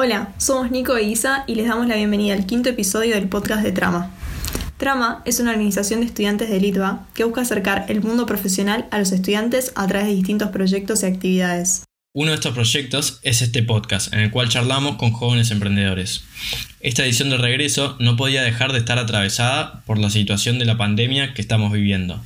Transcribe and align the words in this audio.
Hola, 0.00 0.32
somos 0.38 0.70
Nico 0.70 0.96
e 0.96 1.02
Isa 1.02 1.42
y 1.48 1.56
les 1.56 1.66
damos 1.66 1.88
la 1.88 1.96
bienvenida 1.96 2.32
al 2.32 2.46
quinto 2.46 2.68
episodio 2.68 3.16
del 3.16 3.28
podcast 3.28 3.64
de 3.64 3.72
Trama. 3.72 4.12
Trama 4.76 5.22
es 5.24 5.40
una 5.40 5.50
organización 5.50 5.98
de 5.98 6.06
estudiantes 6.06 6.50
de 6.50 6.60
Litva 6.60 7.08
que 7.14 7.24
busca 7.24 7.40
acercar 7.40 7.86
el 7.88 8.00
mundo 8.00 8.24
profesional 8.24 8.86
a 8.92 9.00
los 9.00 9.10
estudiantes 9.10 9.72
a 9.74 9.88
través 9.88 10.06
de 10.06 10.14
distintos 10.14 10.50
proyectos 10.50 11.02
y 11.02 11.06
actividades. 11.06 11.87
Uno 12.14 12.30
de 12.30 12.36
estos 12.36 12.54
proyectos 12.54 13.20
es 13.22 13.42
este 13.42 13.62
podcast, 13.62 14.14
en 14.14 14.20
el 14.20 14.30
cual 14.30 14.48
charlamos 14.48 14.96
con 14.96 15.12
jóvenes 15.12 15.50
emprendedores. 15.50 16.24
Esta 16.80 17.04
edición 17.04 17.28
de 17.28 17.36
regreso 17.36 17.96
no 18.00 18.16
podía 18.16 18.42
dejar 18.42 18.72
de 18.72 18.78
estar 18.78 18.98
atravesada 18.98 19.82
por 19.84 19.98
la 19.98 20.08
situación 20.08 20.58
de 20.58 20.64
la 20.64 20.78
pandemia 20.78 21.34
que 21.34 21.42
estamos 21.42 21.70
viviendo. 21.70 22.18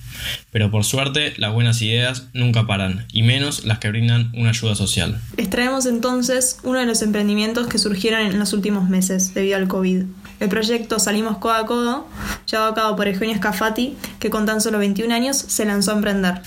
Pero 0.52 0.70
por 0.70 0.84
suerte, 0.84 1.34
las 1.37 1.52
buenas 1.52 1.82
ideas 1.82 2.29
nunca 2.32 2.64
paran, 2.64 3.06
y 3.12 3.23
menos 3.23 3.64
las 3.64 3.80
que 3.80 3.88
brindan 3.88 4.30
una 4.34 4.50
ayuda 4.50 4.77
social. 4.77 5.20
Les 5.37 5.50
traemos 5.50 5.84
entonces 5.87 6.59
uno 6.62 6.78
de 6.78 6.87
los 6.87 7.02
emprendimientos 7.02 7.66
que 7.66 7.78
surgieron 7.78 8.20
en 8.20 8.38
los 8.38 8.52
últimos 8.52 8.88
meses 8.88 9.34
debido 9.34 9.56
al 9.56 9.66
COVID. 9.66 10.05
El 10.38 10.48
proyecto 10.48 11.01
Salimos 11.01 11.38
Codo 11.38 11.55
a 11.55 11.66
Codo, 11.66 12.09
llevado 12.48 12.70
a 12.70 12.74
cabo 12.74 12.96
por 12.96 13.09
Eugenio 13.09 13.37
Scafati, 13.37 13.96
que 14.20 14.30
con 14.30 14.46
tan 14.46 14.60
solo 14.60 14.78
21 14.78 15.12
años 15.12 15.37
se 15.37 15.64
lanzó 15.64 15.91
a 15.91 15.96
emprender. 15.96 16.41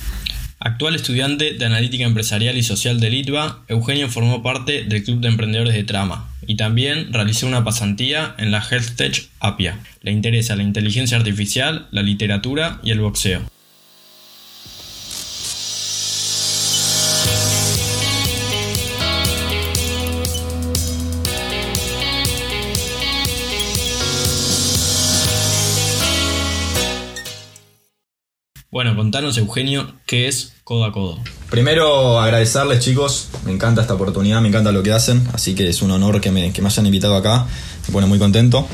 Actual 0.66 0.96
estudiante 0.96 1.54
de 1.54 1.66
Analítica 1.66 2.05
Empresarial 2.05 2.58
y 2.58 2.64
Social 2.64 3.00
de 3.00 3.12
Litva, 3.12 3.64
Eugenio 3.68 4.10
formó 4.10 4.42
parte 4.42 4.84
del 4.84 5.04
Club 5.04 5.20
de 5.20 5.28
Emprendedores 5.28 5.76
de 5.76 5.84
Trama 5.84 6.28
y 6.48 6.55
también 6.55 7.14
realizó 7.14 7.46
una 7.46 7.64
pasantía 7.64 8.34
en 8.40 8.50
la 8.50 8.64
HealthTech 8.68 9.30
Apia. 9.40 9.78
Le 10.02 10.12
interesa 10.12 10.55
la 10.55 10.64
inteligencia 10.64 11.18
artificial, 11.18 11.88
la 11.91 12.02
literatura 12.02 12.80
y 12.82 12.90
el 12.90 13.00
boxeo. 13.00 13.44
Bueno, 28.76 28.93
contanos 28.93 29.37
Eugenio, 29.37 29.93
¿qué 30.05 30.27
es 30.27 30.51
Codo 30.65 30.84
a 30.84 30.91
Codo? 30.91 31.18
Primero 31.49 32.20
agradecerles 32.20 32.82
chicos, 32.82 33.29
me 33.45 33.54
encanta 33.54 33.79
esta 33.79 33.93
oportunidad, 33.93 34.41
me 34.41 34.49
encanta 34.49 34.73
lo 34.73 34.84
que 34.84 34.91
hacen, 34.91 35.26
así 35.32 35.55
que 35.55 35.70
es 35.70 35.82
un 35.82 35.91
honor 35.91 36.20
que 36.20 36.29
me, 36.29 36.51
que 36.51 36.62
me 36.62 36.67
hayan 36.67 36.85
invitado 36.85 37.15
acá, 37.15 37.48
me 37.87 37.93
pone 37.93 38.05
muy 38.05 38.20
contento. 38.20 38.67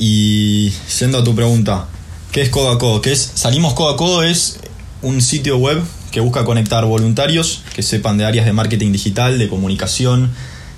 Y 0.00 0.72
siendo 0.88 1.18
a 1.18 1.22
tu 1.22 1.32
pregunta, 1.32 1.86
¿qué 2.32 2.42
es 2.42 2.48
Codo 2.48 2.70
a 2.70 2.78
Codo? 2.80 3.02
¿Qué 3.02 3.12
es? 3.12 3.20
Salimos 3.36 3.74
Codo 3.74 3.90
a 3.90 3.96
Codo 3.96 4.24
es 4.24 4.58
un 5.00 5.22
sitio 5.22 5.58
web 5.58 5.80
que 6.10 6.18
busca 6.18 6.44
conectar 6.44 6.84
voluntarios 6.84 7.62
que 7.72 7.84
sepan 7.84 8.18
de 8.18 8.24
áreas 8.24 8.46
de 8.46 8.52
marketing 8.52 8.90
digital, 8.90 9.38
de 9.38 9.48
comunicación, 9.48 10.32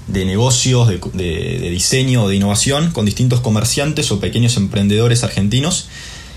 de 0.09 0.27
negocios, 0.27 0.89
de, 0.89 1.01
de, 1.15 1.59
de 1.59 1.71
diseño, 1.71 2.29
de 2.29 2.37
innovación, 2.37 2.91
con 2.91 3.07
distintos 3.07 3.41
comerciantes 3.41 4.13
o 4.13 4.21
pequeños 4.21 4.59
emprendedores 4.59 5.25
argentinos 5.25 5.89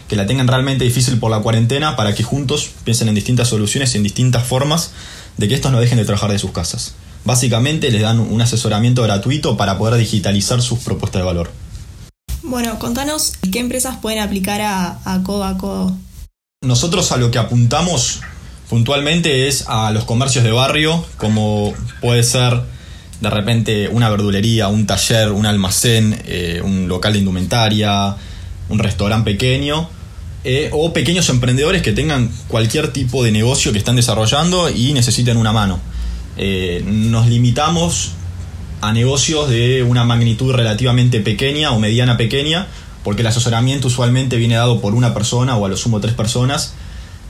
que 0.09 0.15
la 0.15 0.27
tengan 0.27 0.47
realmente 0.47 0.83
difícil 0.83 1.19
por 1.19 1.31
la 1.31 1.39
cuarentena 1.39 1.95
para 1.95 2.13
que 2.15 2.23
juntos 2.23 2.71
piensen 2.83 3.07
en 3.07 3.15
distintas 3.15 3.47
soluciones 3.47 3.93
y 3.93 3.97
en 3.97 4.03
distintas 4.03 4.45
formas 4.45 4.91
de 5.37 5.47
que 5.47 5.55
estos 5.55 5.71
no 5.71 5.79
dejen 5.79 5.97
de 5.97 6.05
trabajar 6.05 6.31
de 6.31 6.39
sus 6.39 6.51
casas. 6.51 6.95
Básicamente 7.23 7.91
les 7.91 8.01
dan 8.01 8.19
un 8.19 8.41
asesoramiento 8.41 9.03
gratuito 9.03 9.55
para 9.55 9.77
poder 9.77 9.99
digitalizar 9.99 10.61
sus 10.61 10.79
propuestas 10.79 11.21
de 11.21 11.25
valor. 11.25 11.51
Bueno, 12.41 12.79
contanos 12.79 13.33
qué 13.51 13.59
empresas 13.59 13.97
pueden 13.97 14.19
aplicar 14.19 14.61
a, 14.61 14.99
a 15.05 15.23
Codo 15.23 15.43
a 15.43 15.57
Codo. 15.57 15.95
Nosotros 16.65 17.11
a 17.11 17.17
lo 17.17 17.29
que 17.29 17.37
apuntamos 17.37 18.21
puntualmente 18.69 19.47
es 19.47 19.65
a 19.67 19.91
los 19.91 20.05
comercios 20.05 20.43
de 20.43 20.51
barrio, 20.51 21.05
como 21.17 21.73
puede 22.01 22.23
ser 22.23 22.63
de 23.21 23.29
repente 23.29 23.89
una 23.89 24.09
verdulería, 24.09 24.69
un 24.69 24.87
taller, 24.87 25.31
un 25.31 25.45
almacén, 25.45 26.21
eh, 26.25 26.61
un 26.63 26.87
local 26.87 27.13
de 27.13 27.19
indumentaria, 27.19 28.15
un 28.69 28.79
restaurante 28.79 29.31
pequeño, 29.31 29.89
eh, 30.45 30.69
o 30.71 30.93
pequeños 30.93 31.27
emprendedores 31.29 31.81
que 31.81 31.91
tengan 31.91 32.31
cualquier 32.47 32.93
tipo 32.93 33.23
de 33.23 33.31
negocio 33.31 33.73
que 33.73 33.77
están 33.77 33.97
desarrollando 33.97 34.69
y 34.69 34.93
necesiten 34.93 35.35
una 35.35 35.51
mano. 35.51 35.79
Eh, 36.37 36.81
nos 36.85 37.27
limitamos 37.27 38.11
a 38.79 38.93
negocios 38.93 39.49
de 39.49 39.83
una 39.83 40.05
magnitud 40.05 40.53
relativamente 40.53 41.19
pequeña 41.19 41.71
o 41.71 41.79
mediana 41.79 42.15
pequeña, 42.15 42.67
porque 43.03 43.21
el 43.21 43.27
asesoramiento 43.27 43.87
usualmente 43.87 44.37
viene 44.37 44.55
dado 44.55 44.79
por 44.79 44.95
una 44.95 45.13
persona 45.13 45.57
o 45.57 45.65
a 45.65 45.69
lo 45.69 45.75
sumo 45.75 45.99
tres 45.99 46.13
personas, 46.13 46.73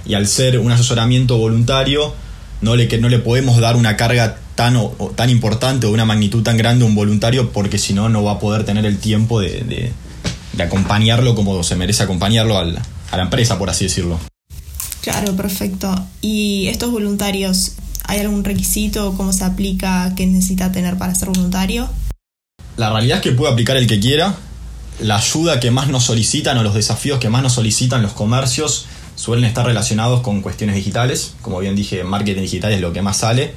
y 0.06 0.14
al 0.14 0.28
ser 0.28 0.60
un 0.60 0.72
asesoramiento 0.72 1.38
voluntario, 1.38 2.14
no 2.62 2.76
le, 2.76 2.88
no 3.00 3.10
le 3.10 3.18
podemos 3.18 3.58
dar 3.60 3.76
una 3.76 3.98
carga 3.98 4.38
tan, 4.54 4.76
o, 4.76 4.94
tan 5.16 5.32
importante 5.32 5.88
o 5.88 5.92
una 5.92 6.06
magnitud 6.06 6.44
tan 6.44 6.58
grande 6.58 6.86
a 6.86 6.88
un 6.88 6.94
voluntario, 6.94 7.52
porque 7.52 7.80
si 7.80 7.94
no, 7.94 8.10
no 8.10 8.24
va 8.24 8.34
a 8.34 8.40
poder 8.40 8.66
tener 8.66 8.86
el 8.86 9.00
tiempo 9.00 9.40
de, 9.40 9.62
de, 9.62 9.92
de 10.54 10.64
acompañarlo 10.64 11.34
como 11.34 11.64
se 11.64 11.76
merece 11.76 12.04
acompañarlo 12.04 12.58
al, 12.58 12.80
a 13.12 13.18
la 13.18 13.24
empresa, 13.24 13.58
por 13.58 13.70
así 13.70 13.86
decirlo. 13.86 14.20
Claro, 15.02 15.36
perfecto. 15.36 15.94
¿Y 16.22 16.68
estos 16.68 16.92
voluntarios, 16.92 17.74
hay 18.06 18.20
algún 18.20 18.44
requisito, 18.44 19.14
cómo 19.16 19.34
se 19.34 19.44
aplica, 19.44 20.14
qué 20.16 20.26
necesita 20.26 20.72
tener 20.72 20.98
para 20.98 21.16
ser 21.16 21.30
voluntario? 21.30 21.90
La 22.78 22.92
realidad 22.92 23.18
es 23.18 23.24
que 23.24 23.32
puede 23.32 23.52
aplicar 23.52 23.78
el 23.78 23.88
que 23.88 24.00
quiera. 24.00 24.36
La 25.02 25.18
ayuda 25.18 25.60
que 25.60 25.72
más 25.72 25.88
nos 25.88 26.04
solicitan 26.04 26.58
o 26.58 26.64
los 26.64 26.74
desafíos 26.74 27.20
que 27.20 27.30
más 27.30 27.42
nos 27.42 27.54
solicitan 27.54 28.02
los 28.02 28.14
comercios 28.14 28.86
suelen 29.16 29.46
estar 29.46 29.66
relacionados 29.66 30.22
con 30.22 30.42
cuestiones 30.42 30.76
digitales. 30.76 31.34
Como 31.42 31.60
bien 31.60 31.76
dije, 31.76 32.04
marketing 32.04 32.42
digital 32.42 32.72
es 32.72 32.82
lo 32.82 32.94
que 32.94 33.02
más 33.02 33.18
sale. 33.18 33.54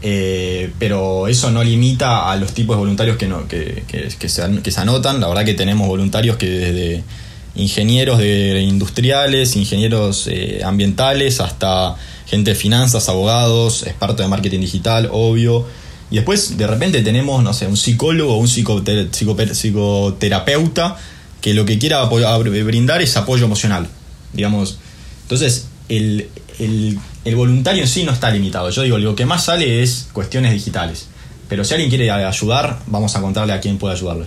Eh, 0.00 0.72
pero 0.78 1.26
eso 1.26 1.50
no 1.50 1.64
limita 1.64 2.30
a 2.30 2.36
los 2.36 2.52
tipos 2.52 2.76
de 2.76 2.80
voluntarios 2.80 3.16
que, 3.16 3.26
no, 3.26 3.48
que, 3.48 3.84
que, 3.88 4.08
que, 4.18 4.28
se, 4.28 4.62
que 4.62 4.70
se 4.70 4.80
anotan. 4.80 5.20
La 5.20 5.28
verdad 5.28 5.44
que 5.44 5.54
tenemos 5.54 5.88
voluntarios 5.88 6.36
que 6.36 6.46
desde 6.46 7.04
ingenieros 7.58 8.18
de 8.18 8.62
industriales, 8.62 9.56
ingenieros 9.56 10.28
eh, 10.28 10.62
ambientales, 10.64 11.40
hasta 11.40 11.96
gente 12.26 12.52
de 12.52 12.56
finanzas, 12.56 13.08
abogados, 13.08 13.86
expertos 13.86 14.18
de 14.18 14.28
marketing 14.28 14.60
digital, 14.60 15.08
obvio. 15.12 15.66
Y 16.10 16.16
después 16.16 16.56
de 16.56 16.66
repente 16.66 17.02
tenemos, 17.02 17.42
no 17.42 17.52
sé, 17.52 17.66
un 17.66 17.76
psicólogo 17.76 18.34
o 18.34 18.38
un 18.38 18.48
psicoter 18.48 19.08
psicoterapeuta 19.10 20.96
que 21.40 21.52
lo 21.52 21.64
que 21.64 21.78
quiera 21.78 22.04
brindar 22.04 23.02
es 23.02 23.16
apoyo 23.16 23.44
emocional, 23.44 23.88
digamos. 24.32 24.78
Entonces, 25.22 25.66
el, 25.88 26.28
el, 26.58 26.98
el, 27.24 27.36
voluntario 27.36 27.82
en 27.82 27.88
sí 27.88 28.04
no 28.04 28.12
está 28.12 28.30
limitado. 28.30 28.70
Yo 28.70 28.82
digo, 28.82 28.98
lo 28.98 29.14
que 29.14 29.26
más 29.26 29.44
sale 29.44 29.82
es 29.82 30.08
cuestiones 30.12 30.52
digitales. 30.52 31.08
Pero 31.48 31.64
si 31.64 31.74
alguien 31.74 31.90
quiere 31.90 32.10
ayudar, 32.10 32.80
vamos 32.86 33.16
a 33.16 33.20
contarle 33.20 33.52
a 33.52 33.60
quién 33.60 33.78
puede 33.78 33.94
ayudarle. 33.94 34.26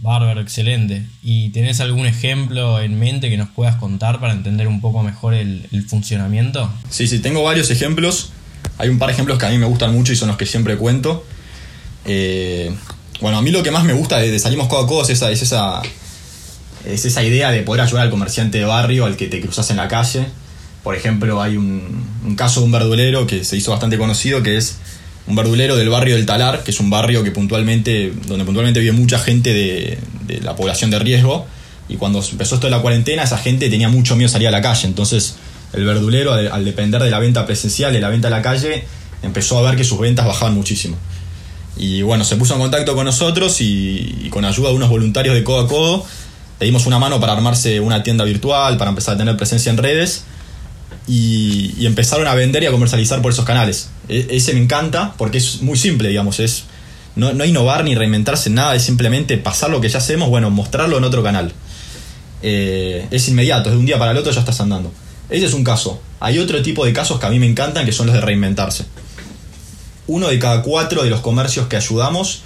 Bárbaro, 0.00 0.40
excelente. 0.40 1.04
¿Y 1.22 1.50
tenés 1.50 1.80
algún 1.80 2.06
ejemplo 2.06 2.80
en 2.80 2.98
mente 2.98 3.28
que 3.28 3.36
nos 3.36 3.50
puedas 3.50 3.76
contar 3.76 4.18
para 4.18 4.32
entender 4.32 4.66
un 4.66 4.80
poco 4.80 5.02
mejor 5.02 5.34
el, 5.34 5.68
funcionamiento? 5.88 6.72
Sí, 6.88 7.06
sí, 7.06 7.18
tengo 7.18 7.42
varios 7.42 7.70
ejemplos. 7.70 8.32
Hay 8.78 8.88
un 8.88 8.98
par 8.98 9.08
de 9.08 9.14
ejemplos 9.14 9.38
que 9.38 9.44
a 9.44 9.50
mí 9.50 9.58
me 9.58 9.66
gustan 9.66 9.92
mucho 9.92 10.12
y 10.12 10.16
son 10.16 10.28
los 10.28 10.38
que 10.38 10.46
siempre 10.46 10.78
cuento. 10.78 11.26
Eh, 12.06 12.74
bueno, 13.20 13.36
a 13.36 13.42
mí 13.42 13.50
lo 13.50 13.62
que 13.62 13.70
más 13.70 13.84
me 13.84 13.92
gusta 13.92 14.18
de, 14.18 14.38
Salimos 14.38 14.68
Codo 14.68 14.84
a 14.84 14.86
Codo 14.86 15.02
es 15.02 15.10
esa, 15.10 15.30
es, 15.30 15.42
esa, 15.42 15.82
es 16.86 17.04
esa 17.04 17.22
idea 17.22 17.50
de 17.50 17.60
poder 17.62 17.82
ayudar 17.82 18.04
al 18.04 18.10
comerciante 18.10 18.56
de 18.56 18.64
barrio, 18.64 19.04
al 19.04 19.16
que 19.16 19.26
te 19.26 19.42
cruzas 19.42 19.70
en 19.70 19.76
la 19.76 19.88
calle. 19.88 20.24
Por 20.82 20.96
ejemplo, 20.96 21.42
hay 21.42 21.58
un, 21.58 22.06
un 22.24 22.36
caso 22.36 22.60
de 22.60 22.66
un 22.66 22.72
verdulero 22.72 23.26
que 23.26 23.44
se 23.44 23.58
hizo 23.58 23.70
bastante 23.70 23.98
conocido 23.98 24.42
que 24.42 24.56
es 24.56 24.78
un 25.30 25.36
verdulero 25.36 25.76
del 25.76 25.88
barrio 25.88 26.16
del 26.16 26.26
Talar, 26.26 26.64
que 26.64 26.72
es 26.72 26.80
un 26.80 26.90
barrio 26.90 27.22
que 27.22 27.30
puntualmente, 27.30 28.12
donde 28.26 28.44
puntualmente 28.44 28.80
vive 28.80 28.92
mucha 28.92 29.18
gente 29.18 29.54
de, 29.54 29.98
la 30.42 30.56
población 30.56 30.90
de 30.90 30.98
riesgo. 30.98 31.46
Y 31.88 31.96
cuando 31.96 32.22
empezó 32.22 32.56
esto 32.56 32.66
de 32.66 32.70
la 32.72 32.80
cuarentena, 32.80 33.22
esa 33.22 33.38
gente 33.38 33.70
tenía 33.70 33.88
mucho 33.88 34.16
miedo 34.16 34.28
salir 34.28 34.48
a 34.48 34.50
la 34.50 34.60
calle. 34.60 34.86
Entonces, 34.86 35.36
el 35.72 35.84
verdulero, 35.84 36.32
al, 36.32 36.48
al 36.48 36.64
depender 36.64 37.02
de 37.02 37.10
la 37.10 37.18
venta 37.18 37.46
presencial, 37.46 37.92
de 37.92 38.00
la 38.00 38.08
venta 38.08 38.28
a 38.28 38.30
la 38.30 38.42
calle, 38.42 38.84
empezó 39.22 39.58
a 39.58 39.62
ver 39.62 39.76
que 39.76 39.84
sus 39.84 39.98
ventas 39.98 40.26
bajaban 40.26 40.54
muchísimo. 40.54 40.96
Y 41.76 42.02
bueno, 42.02 42.24
se 42.24 42.36
puso 42.36 42.54
en 42.54 42.60
contacto 42.60 42.94
con 42.94 43.04
nosotros 43.04 43.60
y, 43.60 44.22
y 44.24 44.28
con 44.30 44.44
ayuda 44.44 44.70
de 44.70 44.74
unos 44.74 44.90
voluntarios 44.90 45.34
de 45.34 45.44
codo 45.44 45.60
a 45.60 45.68
codo, 45.68 46.04
le 46.58 46.66
dimos 46.66 46.86
una 46.86 46.98
mano 46.98 47.20
para 47.20 47.32
armarse 47.32 47.80
una 47.80 48.02
tienda 48.02 48.24
virtual, 48.24 48.76
para 48.76 48.90
empezar 48.90 49.14
a 49.14 49.18
tener 49.18 49.36
presencia 49.36 49.70
en 49.70 49.78
redes. 49.78 50.24
Y, 51.06 51.86
empezaron 51.86 52.26
a 52.26 52.34
vender 52.34 52.62
y 52.62 52.66
a 52.66 52.70
comercializar 52.70 53.20
por 53.22 53.32
esos 53.32 53.44
canales. 53.44 53.88
E 54.08 54.28
ese 54.30 54.54
me 54.54 54.60
encanta 54.60 55.14
porque 55.16 55.38
es 55.38 55.62
muy 55.62 55.76
simple, 55.76 56.08
digamos, 56.08 56.40
es 56.40 56.64
no, 57.16 57.32
no, 57.32 57.44
innovar 57.44 57.84
ni 57.84 57.94
reinventarse 57.94 58.48
en 58.48 58.56
nada, 58.56 58.74
es 58.76 58.82
simplemente 58.82 59.36
pasar 59.38 59.70
lo 59.70 59.80
que 59.80 59.88
ya 59.88 59.98
hacemos, 59.98 60.28
bueno, 60.28 60.50
mostrarlo 60.50 60.98
en 60.98 61.04
otro 61.04 61.22
canal. 61.22 61.52
Eh, 62.42 63.06
es 63.10 63.28
inmediato, 63.28 63.70
de 63.70 63.76
un 63.76 63.86
día 63.86 63.98
para 63.98 64.12
el 64.12 64.18
otro 64.18 64.32
ya 64.32 64.40
estás 64.40 64.60
andando. 64.60 64.92
Ese 65.28 65.46
es 65.46 65.54
un 65.54 65.64
caso. 65.64 66.00
Hay 66.20 66.38
otro 66.38 66.60
tipo 66.62 66.84
de 66.84 66.92
casos 66.92 67.20
que 67.20 67.26
a 67.26 67.30
mí 67.30 67.38
me 67.38 67.46
encantan, 67.46 67.86
que 67.86 67.92
son 67.92 68.06
los 68.06 68.14
de 68.14 68.20
reinventarse. 68.20 68.84
Uno 70.06 70.28
de 70.28 70.38
cada 70.38 70.62
cuatro 70.62 71.04
de 71.04 71.10
los 71.10 71.20
comercios 71.20 71.68
que 71.68 71.76
ayudamos 71.76 72.42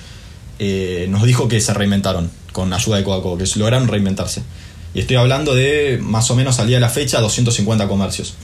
eh, 0.58 1.06
nos 1.08 1.22
dijo 1.24 1.48
que 1.48 1.60
se 1.60 1.72
reinventaron 1.72 2.30
con 2.52 2.72
ayuda 2.72 2.98
de 2.98 3.04
Coca-Cola, 3.04 3.42
que 3.42 3.58
lograron 3.58 3.88
reinventarse. 3.88 4.42
Y 4.94 5.00
estoy 5.00 5.16
hablando 5.16 5.54
de 5.54 5.98
más 6.00 6.30
o 6.30 6.36
menos 6.36 6.58
al 6.60 6.68
día 6.68 6.76
de 6.76 6.80
la 6.80 6.88
fecha 6.88 7.20
250 7.20 7.88
comercios 7.88 8.34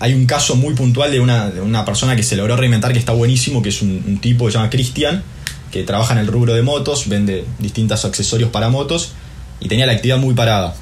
hay 0.00 0.14
un 0.14 0.26
caso 0.26 0.56
muy 0.56 0.74
puntual 0.74 1.10
de 1.10 1.20
una, 1.20 1.50
de 1.50 1.60
una, 1.60 1.84
persona 1.84 2.14
que 2.14 2.22
se 2.22 2.36
logró 2.36 2.56
reinventar 2.56 2.92
que 2.92 2.98
está 2.98 3.12
buenísimo, 3.12 3.62
que 3.62 3.70
es 3.70 3.82
un, 3.82 4.18
tipo 4.20 4.46
que 4.46 4.52
se 4.52 4.58
llama 4.58 4.70
Cristian, 4.70 5.22
que 5.72 5.82
trabaja 5.82 6.12
en 6.12 6.20
el 6.20 6.28
rubro 6.28 6.54
de 6.54 6.62
motos, 6.62 7.08
vende 7.08 7.44
distintos 7.58 8.04
accesorios 8.04 8.50
para 8.50 8.68
motos 8.68 9.12
y 9.60 9.68
tenía 9.68 9.86
la 9.86 9.92
actividad 9.92 10.18
muy 10.18 10.34
parada. 10.34 10.74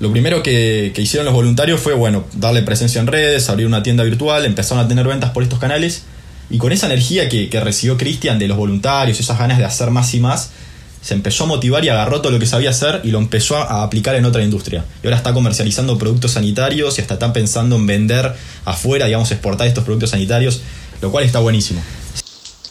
Lo 0.00 0.10
primero 0.12 0.42
que, 0.42 0.92
hicieron 0.96 1.26
los 1.26 1.34
voluntarios 1.34 1.80
fue, 1.80 1.92
bueno, 1.92 2.24
darle 2.34 2.62
presencia 2.62 3.00
en 3.00 3.06
redes, 3.06 3.50
abrir 3.50 3.66
una 3.66 3.82
tienda 3.82 4.04
virtual, 4.04 4.46
empezaron 4.46 4.84
a 4.84 4.88
tener 4.88 5.06
ventas 5.06 5.30
por 5.30 5.42
estos 5.42 5.58
canales 5.58 6.04
y 6.50 6.58
con 6.58 6.72
esa 6.72 6.86
energía 6.86 7.28
que, 7.28 7.50
que 7.50 7.60
recibió 7.60 7.98
Cristian 7.98 8.38
de 8.38 8.48
los 8.48 8.56
voluntarios, 8.56 9.20
esas 9.20 9.38
ganas 9.38 9.58
de 9.58 9.64
hacer 9.64 9.90
más 9.90 10.14
y 10.14 10.20
más, 10.20 10.50
se 11.00 11.14
empezó 11.14 11.44
a 11.44 11.46
motivar 11.46 11.84
y 11.84 11.88
agarró 11.88 12.20
todo 12.20 12.32
lo 12.32 12.38
que 12.38 12.46
sabía 12.46 12.70
hacer 12.70 13.00
y 13.04 13.10
lo 13.10 13.18
empezó 13.18 13.56
a 13.56 13.82
aplicar 13.82 14.14
en 14.16 14.24
otra 14.24 14.42
industria. 14.42 14.84
Y 15.02 15.06
ahora 15.06 15.16
está 15.16 15.32
comercializando 15.32 15.96
productos 15.96 16.32
sanitarios 16.32 16.98
y 16.98 17.00
hasta 17.00 17.14
está 17.14 17.32
pensando 17.32 17.76
en 17.76 17.86
vender 17.86 18.34
afuera, 18.64 19.06
digamos, 19.06 19.30
exportar 19.30 19.66
estos 19.66 19.84
productos 19.84 20.10
sanitarios, 20.10 20.60
lo 21.00 21.10
cual 21.10 21.24
está 21.24 21.38
buenísimo. 21.38 21.80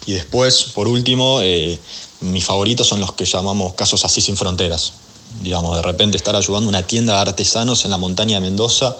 Y 0.06 0.14
después, 0.14 0.72
por 0.74 0.88
último, 0.88 1.40
eh, 1.42 1.80
mis 2.22 2.46
favoritos 2.46 2.88
son 2.88 3.00
los 3.00 3.14
que 3.14 3.26
llamamos 3.26 3.74
casos 3.74 4.06
así 4.06 4.22
sin 4.22 4.38
fronteras. 4.38 4.94
Digamos, 5.42 5.76
de 5.76 5.82
repente 5.82 6.18
estar 6.18 6.36
ayudando 6.36 6.70
una 6.70 6.84
tienda 6.84 7.14
de 7.14 7.20
artesanos 7.20 7.86
en 7.86 7.92
la 7.92 7.98
montaña 7.98 8.36
de 8.36 8.42
Mendoza 8.42 8.96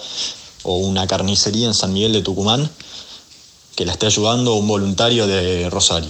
o 0.64 0.78
una 0.78 1.08
carnicería 1.08 1.68
en 1.68 1.74
San 1.74 1.94
Miguel 1.94 2.14
de 2.14 2.22
Tucumán 2.22 2.70
que 3.76 3.86
la 3.86 3.94
esté 3.94 4.08
ayudando 4.08 4.56
un 4.56 4.68
voluntario 4.68 5.28
de 5.28 5.70
Rosario 5.70 6.10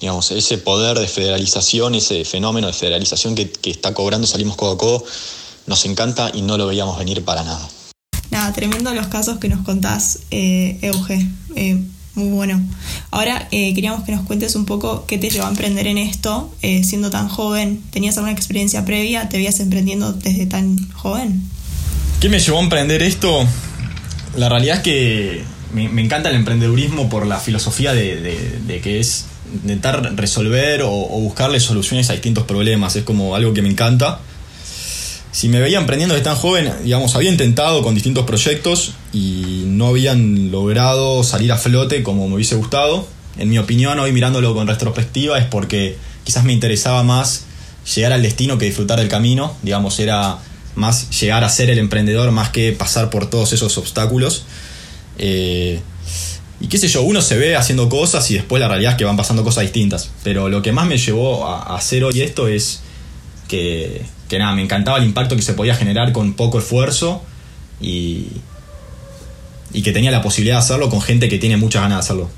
digamos, 0.00 0.30
ese 0.30 0.58
poder 0.58 0.98
de 0.98 1.08
federalización, 1.08 1.94
ese 1.94 2.24
fenómeno 2.24 2.66
de 2.66 2.72
federalización 2.72 3.34
que, 3.34 3.52
está 3.64 3.94
cobrando 3.94 4.26
Salimos 4.26 4.56
Codo 4.56 4.72
a 4.72 4.78
Codo, 4.78 5.04
nos 5.66 5.84
encanta 5.86 6.30
y 6.34 6.42
no 6.42 6.58
lo 6.58 6.66
veíamos 6.66 6.98
venir 6.98 7.24
para 7.24 7.42
nada. 7.42 7.68
Nada, 8.30 8.52
tremendo 8.52 8.92
los 8.94 9.06
casos 9.06 9.38
que 9.38 9.48
nos 9.48 9.64
contás, 9.64 10.20
eh, 10.30 10.78
Euge. 10.82 11.26
Eh, 11.56 11.82
muy 12.14 12.28
bueno. 12.28 12.62
Ahora 13.10 13.48
eh, 13.50 13.74
queríamos 13.74 14.04
que 14.04 14.12
nos 14.12 14.24
cuentes 14.24 14.54
un 14.54 14.66
poco 14.66 15.04
qué 15.06 15.18
te 15.18 15.30
llevó 15.30 15.46
a 15.46 15.48
emprender 15.48 15.86
en 15.86 15.98
esto, 15.98 16.52
eh, 16.62 16.84
siendo 16.84 17.10
tan 17.10 17.28
joven. 17.28 17.82
¿Tenías 17.90 18.16
alguna 18.16 18.32
experiencia 18.32 18.84
previa? 18.84 19.28
¿Te 19.28 19.36
veías 19.36 19.58
emprendiendo 19.60 20.12
desde 20.12 20.46
tan 20.46 20.90
joven? 20.92 21.42
¿Qué 22.20 22.28
me 22.28 22.38
llevó 22.38 22.58
a 22.58 22.62
emprender 22.62 23.02
esto? 23.02 23.46
La 24.36 24.48
realidad 24.48 24.76
es 24.76 24.82
que 24.82 25.44
me, 25.72 25.84
encanta 26.00 26.30
el 26.30 26.36
emprendedurismo 26.36 27.08
por 27.08 27.26
la 27.26 27.38
filosofía 27.40 27.92
de 27.92 28.80
que 28.82 29.00
es 29.00 29.26
intentar 29.54 30.14
resolver 30.16 30.82
o, 30.82 30.90
buscarle 30.90 31.60
soluciones 31.60 32.10
a 32.10 32.12
distintos 32.12 32.44
problemas. 32.44 32.96
Es 32.96 33.04
como 33.04 33.34
algo 33.34 33.54
que 33.54 33.62
me 33.62 33.70
encanta. 33.70 34.20
Si 35.32 35.48
me 35.48 35.60
veía 35.60 35.78
emprendiendo 35.78 36.14
desde 36.14 36.24
tan 36.24 36.36
joven, 36.36 36.72
digamos, 36.84 37.16
había 37.16 37.30
intentado 37.30 37.82
con 37.82 37.94
distintos 37.94 38.24
proyectos 38.24 38.92
y 39.12 39.64
no 39.66 39.88
habían 39.88 40.52
logrado 40.52 41.24
salir 41.24 41.50
a 41.50 41.56
flote 41.56 42.02
como 42.02 42.28
me 42.28 42.36
hubiese 42.36 42.54
gustado. 42.54 43.06
En 43.36 43.48
mi 43.48 43.58
opinión, 43.58 43.98
hoy 43.98 44.12
mirándolo 44.12 44.54
con 44.54 44.68
retrospectiva, 44.68 45.38
es 45.38 45.46
porque 45.46 45.96
quizás 46.22 46.44
me 46.44 46.52
interesaba 46.52 47.02
más 47.02 47.46
llegar 47.94 48.12
al 48.12 48.22
destino 48.22 48.58
que 48.58 48.66
disfrutar 48.66 48.98
del 49.00 49.08
camino. 49.08 49.56
Digamos, 49.62 49.98
era 49.98 50.38
más 50.76 51.10
llegar 51.20 51.42
a 51.44 51.48
ser 51.48 51.70
el 51.70 51.78
emprendedor 51.78 52.30
más 52.30 52.50
que 52.50 52.72
pasar 52.72 53.10
por 53.10 53.28
todos 53.28 53.52
esos 53.52 53.76
obstáculos. 53.76 54.44
Eh, 55.18 55.80
y 56.60 56.68
qué 56.68 56.78
sé 56.78 56.88
yo, 56.88 57.02
uno 57.02 57.20
se 57.20 57.36
ve 57.36 57.56
haciendo 57.56 57.88
cosas 57.88 58.30
y 58.30 58.34
después 58.34 58.60
la 58.60 58.68
realidad 58.68 58.92
es 58.92 58.98
que 58.98 59.04
van 59.04 59.16
pasando 59.16 59.44
cosas 59.44 59.62
distintas. 59.62 60.10
Pero 60.22 60.48
lo 60.48 60.62
que 60.62 60.72
más 60.72 60.86
me 60.86 60.96
llevó 60.96 61.46
a, 61.46 61.76
hacer 61.76 62.04
hoy 62.04 62.22
esto 62.22 62.48
es 62.48 62.82
que, 63.48 64.02
que 64.28 64.38
nada, 64.38 64.54
me 64.54 64.62
encantaba 64.62 64.98
el 64.98 65.04
impacto 65.04 65.36
que 65.36 65.42
se 65.42 65.54
podía 65.54 65.74
generar 65.74 66.12
con 66.12 66.34
poco 66.34 66.58
esfuerzo 66.58 67.22
y, 67.80 68.28
y 69.72 69.82
que 69.82 69.92
tenía 69.92 70.10
la 70.10 70.22
posibilidad 70.22 70.56
de 70.56 70.60
hacerlo 70.60 70.88
con 70.88 71.02
gente 71.02 71.28
que 71.28 71.38
tiene 71.38 71.56
muchas 71.56 71.82
ganas 71.82 71.98
de 71.98 72.00
hacerlo. 72.00 72.30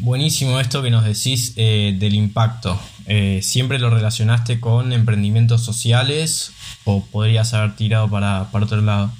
Buenísimo 0.00 0.58
esto 0.60 0.82
que 0.82 0.90
nos 0.90 1.04
decís 1.04 1.52
eh, 1.56 1.94
del 1.98 2.14
impacto. 2.14 2.80
Eh, 3.06 3.40
¿Siempre 3.42 3.78
lo 3.78 3.90
relacionaste 3.90 4.60
con 4.60 4.92
emprendimientos 4.92 5.62
sociales 5.62 6.52
o 6.84 7.04
podrías 7.04 7.52
haber 7.52 7.76
tirado 7.76 8.08
para, 8.08 8.50
para 8.50 8.64
otro 8.64 8.80
lado? 8.80 9.10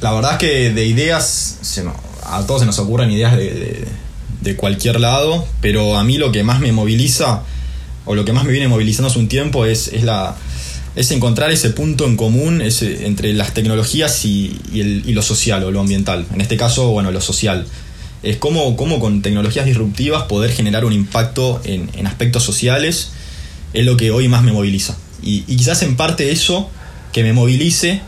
La 0.00 0.12
verdad 0.12 0.32
es 0.32 0.38
que 0.38 0.70
de 0.70 0.86
ideas 0.86 1.58
se, 1.60 1.84
a 2.24 2.46
todos 2.46 2.60
se 2.60 2.66
nos 2.66 2.78
ocurren 2.78 3.10
ideas 3.10 3.36
de, 3.36 4.56
cualquier 4.56 4.98
lado, 4.98 5.46
pero 5.60 5.96
a 5.96 6.02
mí 6.02 6.18
lo 6.18 6.32
que 6.32 6.42
más 6.42 6.60
me 6.60 6.72
moviliza, 6.72 7.42
o 8.06 8.14
lo 8.14 8.24
que 8.24 8.32
más 8.32 8.44
me 8.44 8.50
viene 8.50 8.66
movilizando 8.66 9.08
hace 9.08 9.18
un 9.18 9.28
tiempo, 9.28 9.66
es, 9.66 9.88
es, 9.88 10.02
la, 10.02 10.34
es 10.96 11.10
encontrar 11.12 11.52
ese 11.52 11.70
punto 11.70 12.06
en 12.06 12.16
común 12.16 12.62
entre 12.62 13.32
las 13.34 13.52
tecnologías 13.54 14.24
y, 14.24 14.58
lo 15.06 15.22
social 15.22 15.62
o 15.64 15.70
lo 15.70 15.80
ambiental. 15.80 16.26
En 16.34 16.40
este 16.40 16.56
caso, 16.56 16.88
bueno, 16.88 17.10
lo 17.10 17.20
social. 17.20 17.66
Es 18.22 18.38
cómo, 18.38 18.76
cómo 18.76 19.00
con 19.00 19.22
tecnologías 19.22 19.66
disruptivas 19.66 20.24
poder 20.24 20.50
generar 20.50 20.84
un 20.84 20.92
impacto 20.92 21.60
en, 21.64 22.06
aspectos 22.06 22.42
sociales 22.42 23.10
es 23.72 23.84
lo 23.84 23.96
que 23.96 24.10
hoy 24.10 24.28
más 24.28 24.42
me 24.42 24.52
moviliza. 24.52 24.96
Y, 25.22 25.44
y 25.46 25.56
quizás 25.56 25.82
en 25.82 25.96
parte 25.96 26.32
eso 26.32 26.70
que 27.12 27.22
me 27.22 27.32
movilice 27.32 28.00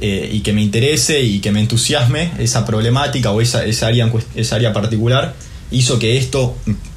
eh, 0.00 0.28
y 0.32 0.40
que 0.40 0.52
me 0.52 0.62
interese 0.62 1.22
y 1.22 1.38
que 1.40 1.52
me 1.52 1.60
entusiasme 1.60 2.32
esa 2.38 2.66
problemática 2.66 3.30
o 3.30 3.40
esa, 3.40 3.64
esa, 3.64 3.86
área, 3.86 4.10
esa 4.34 4.56
área 4.56 4.72
particular, 4.72 5.34
hizo 5.70 5.98
que 5.98 6.16
esto, 6.16 6.56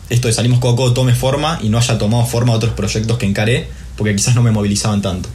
esto 0.10 0.28
de 0.28 0.34
Salimos 0.34 0.60
Coco 0.60 0.94
tome 0.94 1.14
forma 1.14 1.60
y 1.62 1.70
no 1.70 1.78
haya 1.78 1.98
tomado 1.98 2.26
forma 2.26 2.54
otros 2.54 2.74
proyectos 2.74 3.18
que 3.18 3.26
encaré, 3.26 3.68
porque 3.96 4.16
quizás 4.16 4.36
no 4.36 4.42
me 4.42 4.52
movilizaban 4.52 5.02
tanto. 5.02 5.30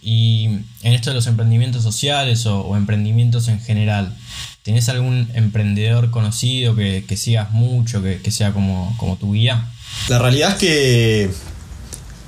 Y 0.00 0.46
en 0.82 0.94
esto 0.94 1.10
de 1.10 1.14
los 1.14 1.26
emprendimientos 1.26 1.82
sociales 1.82 2.46
o, 2.46 2.76
emprendimientos 2.76 3.48
en 3.48 3.60
general, 3.60 4.16
¿tenés 4.62 4.88
algún 4.88 5.28
emprendedor 5.34 6.10
conocido 6.10 6.74
que, 6.74 7.04
que 7.06 7.16
sigas 7.16 7.52
mucho, 7.52 8.02
que, 8.02 8.20
que 8.20 8.30
sea 8.30 8.52
como, 8.52 8.94
como 8.98 9.16
tu 9.16 9.32
guía? 9.32 9.66
La 10.08 10.18
realidad 10.18 10.52
es 10.52 10.56
que 10.56 11.30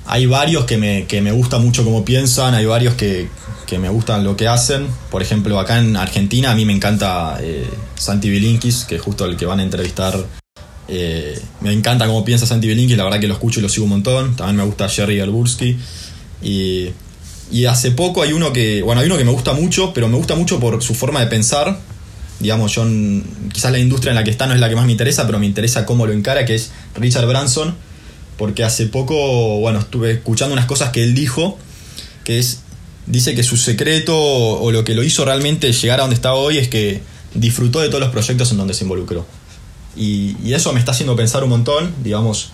hay 0.05 0.25
varios 0.25 0.65
que 0.65 0.77
me, 0.77 1.05
que 1.05 1.21
me 1.21 1.31
gusta 1.31 1.57
mucho 1.57 1.83
cómo 1.83 2.05
piensan, 2.05 2.53
hay 2.53 2.65
varios 2.65 2.93
que, 2.93 3.27
que 3.65 3.79
me 3.79 3.89
gustan 3.89 4.23
lo 4.23 4.37
que 4.37 4.47
hacen. 4.47 4.87
Por 5.09 5.21
ejemplo, 5.21 5.59
acá 5.59 5.79
en 5.79 5.95
Argentina 5.95 6.51
a 6.51 6.55
mí 6.55 6.65
me 6.65 6.73
encanta 6.73 7.37
eh, 7.41 7.67
Santi 7.95 8.29
Bilinkis, 8.29 8.85
que 8.85 8.95
es 8.95 9.01
justo 9.01 9.25
el 9.25 9.35
que 9.35 9.45
van 9.45 9.59
a 9.59 9.63
entrevistar. 9.63 10.23
Eh, 10.87 11.39
me 11.61 11.73
encanta 11.73 12.05
cómo 12.05 12.23
piensa 12.23 12.45
Santi 12.45 12.67
Bilinkis, 12.67 12.95
la 12.97 13.03
verdad 13.03 13.19
que 13.19 13.27
lo 13.27 13.33
escucho 13.33 13.59
y 13.59 13.63
lo 13.63 13.69
sigo 13.69 13.85
un 13.85 13.91
montón. 13.91 14.35
También 14.35 14.57
me 14.57 14.63
gusta 14.63 14.87
Jerry 14.87 15.17
Galbursky. 15.17 15.77
Y, 16.43 16.89
y 17.51 17.65
hace 17.65 17.91
poco 17.91 18.21
hay 18.21 18.33
uno 18.33 18.53
que, 18.53 18.83
bueno, 18.83 19.01
hay 19.01 19.07
uno 19.07 19.17
que 19.17 19.25
me 19.25 19.31
gusta 19.31 19.53
mucho, 19.53 19.93
pero 19.93 20.07
me 20.07 20.17
gusta 20.17 20.35
mucho 20.35 20.59
por 20.59 20.83
su 20.83 20.93
forma 20.93 21.19
de 21.19 21.27
pensar. 21.27 21.79
Digamos, 22.39 22.73
yo 22.73 22.85
quizás 23.51 23.71
la 23.71 23.79
industria 23.79 24.11
en 24.11 24.15
la 24.15 24.23
que 24.23 24.29
está 24.29 24.45
no 24.45 24.53
es 24.53 24.59
la 24.59 24.69
que 24.69 24.75
más 24.75 24.85
me 24.85 24.91
interesa, 24.91 25.25
pero 25.25 25.39
me 25.39 25.45
interesa 25.45 25.85
cómo 25.85 26.05
lo 26.05 26.13
encara, 26.13 26.45
que 26.45 26.53
es 26.53 26.71
Richard 26.93 27.25
Branson, 27.25 27.75
porque 28.37 28.63
hace 28.63 28.87
poco, 28.87 29.59
bueno, 29.59 29.79
estuve 29.79 30.11
escuchando 30.11 30.53
unas 30.53 30.65
cosas 30.65 30.91
que 30.91 31.03
él 31.03 31.15
dijo, 31.15 31.57
que 32.23 32.39
es 32.39 32.59
dice 33.07 33.35
que 33.35 33.43
su 33.43 33.57
secreto 33.57 34.17
o 34.17 34.71
lo 34.71 34.83
que 34.83 34.95
lo 34.95 35.03
hizo 35.03 35.25
realmente 35.25 35.71
llegar 35.71 35.99
a 35.99 36.03
donde 36.03 36.15
está 36.15 36.33
hoy 36.33 36.57
es 36.57 36.67
que 36.67 37.01
disfrutó 37.33 37.79
de 37.79 37.87
todos 37.89 37.99
los 37.99 38.09
proyectos 38.09 38.51
en 38.51 38.57
donde 38.57 38.73
se 38.73 38.83
involucró. 38.83 39.25
Y, 39.95 40.35
eso 40.53 40.73
me 40.73 40.79
está 40.79 40.91
haciendo 40.91 41.15
pensar 41.15 41.43
un 41.43 41.49
montón, 41.49 41.93
digamos, 42.03 42.49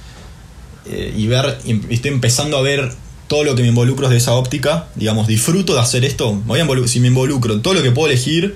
eh, 0.86 1.14
y 1.16 1.28
ver, 1.28 1.60
estoy 1.90 2.12
empezando 2.12 2.58
a 2.58 2.62
ver 2.62 2.94
todo 3.28 3.44
lo 3.44 3.56
que 3.56 3.62
me 3.62 3.70
involucro 3.70 4.08
desde 4.10 4.18
esa 4.18 4.34
óptica, 4.34 4.88
digamos, 4.96 5.28
disfruto 5.28 5.74
de 5.74 5.80
hacer 5.80 6.04
esto, 6.04 6.34
voy 6.46 6.60
a 6.60 6.88
si 6.88 7.00
me 7.00 7.08
involucro 7.08 7.54
en 7.54 7.62
todo 7.62 7.74
lo 7.74 7.82
que 7.82 7.92
puedo 7.92 8.08
elegir, 8.08 8.56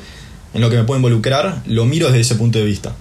en 0.54 0.62
lo 0.62 0.70
que 0.70 0.78
me 0.78 0.84
puedo 0.84 0.98
involucrar, 0.98 1.64
lo 1.66 1.86
miro 1.86 2.08
desde 2.08 2.22
ese 2.22 2.36
punto 2.36 2.60
de 2.60 2.66
vista. 2.66 2.96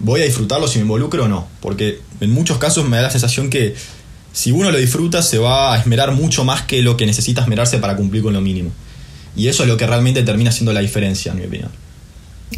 ¿Voy 0.00 0.20
a 0.20 0.24
disfrutarlo 0.24 0.68
si 0.68 0.78
me 0.78 0.82
involucro 0.82 1.24
o 1.24 1.28
no? 1.28 1.48
Porque 1.60 2.00
en 2.20 2.30
muchos 2.30 2.58
casos 2.58 2.88
me 2.88 2.96
da 2.96 3.04
la 3.04 3.10
sensación 3.10 3.50
que 3.50 3.74
si 4.32 4.52
uno 4.52 4.70
lo 4.70 4.78
disfruta, 4.78 5.22
se 5.22 5.38
va 5.38 5.74
a 5.74 5.78
esmerar 5.78 6.12
mucho 6.12 6.44
más 6.44 6.62
que 6.62 6.82
lo 6.82 6.96
que 6.96 7.06
necesita 7.06 7.42
esmerarse 7.42 7.78
para 7.78 7.96
cumplir 7.96 8.22
con 8.22 8.34
lo 8.34 8.40
mínimo. 8.40 8.70
Y 9.36 9.48
eso 9.48 9.62
es 9.62 9.68
lo 9.68 9.76
que 9.76 9.86
realmente 9.86 10.22
termina 10.22 10.52
siendo 10.52 10.72
la 10.72 10.80
diferencia, 10.80 11.32
en 11.32 11.38
mi 11.38 11.46
opinión. 11.46 11.70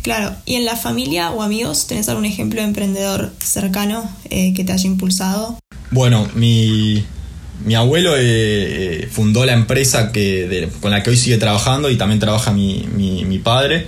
Claro, 0.02 0.34
¿y 0.46 0.54
en 0.54 0.64
la 0.64 0.76
familia 0.76 1.30
o 1.30 1.42
amigos 1.42 1.86
tenés 1.86 2.08
algún 2.08 2.24
ejemplo 2.24 2.60
de 2.60 2.66
emprendedor 2.68 3.32
cercano 3.42 4.08
eh, 4.30 4.54
que 4.54 4.64
te 4.64 4.72
haya 4.72 4.86
impulsado? 4.86 5.58
Bueno, 5.90 6.28
mi, 6.34 7.04
mi 7.64 7.74
abuelo 7.74 8.16
eh, 8.16 8.22
eh, 8.22 9.08
fundó 9.10 9.44
la 9.44 9.52
empresa 9.52 10.12
que, 10.12 10.68
con 10.80 10.90
la 10.90 11.02
que 11.02 11.10
hoy 11.10 11.16
sigue 11.16 11.36
trabajando 11.36 11.90
y 11.90 11.96
también 11.96 12.20
trabaja 12.20 12.52
mi, 12.52 12.86
mi, 12.94 13.38
padre. 13.38 13.86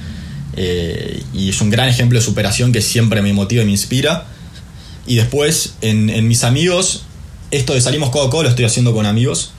Y 0.56 1.48
es 1.48 1.60
un 1.60 1.70
gran 1.70 1.88
ejemplo 1.88 2.18
de 2.18 2.24
superación 2.24 2.72
que 2.72 2.82
siempre 2.82 3.22
me 3.22 3.32
motiva 3.32 3.62
y 3.62 3.66
me 3.66 3.72
inspira. 3.72 4.26
Y 5.06 5.16
después, 5.16 5.74
en, 5.80 6.28
mis 6.28 6.44
amigos, 6.44 7.04
esto 7.50 7.74
de 7.74 7.80
salimos 7.80 8.10
codo 8.10 8.26
a 8.26 8.30
codo 8.30 8.44
lo 8.44 8.48
estoy 8.48 8.64
haciendo 8.64 8.94
con 8.94 9.06
amigos. 9.06 9.52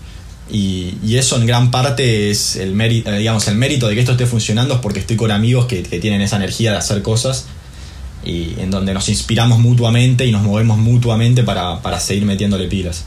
Y, 0.51 1.15
eso 1.15 1.37
en 1.37 1.45
gran 1.45 1.71
parte 1.71 2.31
es 2.31 2.55
el 2.55 2.73
mérito, 2.73 3.11
eh, 3.11 3.17
digamos, 3.17 3.47
el 3.47 3.55
mérito 3.55 3.87
de 3.87 3.95
que 3.95 4.01
esto 4.01 4.13
esté 4.13 4.25
funcionando 4.25 4.75
es 4.75 4.79
porque 4.81 4.99
estoy 4.99 5.15
con 5.15 5.31
amigos 5.31 5.65
que, 5.67 5.81
tienen 5.83 6.21
esa 6.21 6.37
energía 6.37 6.71
de 6.71 6.77
hacer 6.77 7.01
cosas 7.01 7.45
y 8.25 8.55
en 8.59 8.71
donde 8.71 8.93
nos 8.93 9.09
inspiramos 9.09 9.59
mutuamente 9.59 10.25
y 10.25 10.31
nos 10.31 10.43
movemos 10.43 10.77
mutuamente 10.77 11.43
para, 11.43 11.99
seguir 11.99 12.25
metiéndole 12.25 12.67
pilas. 12.67 13.03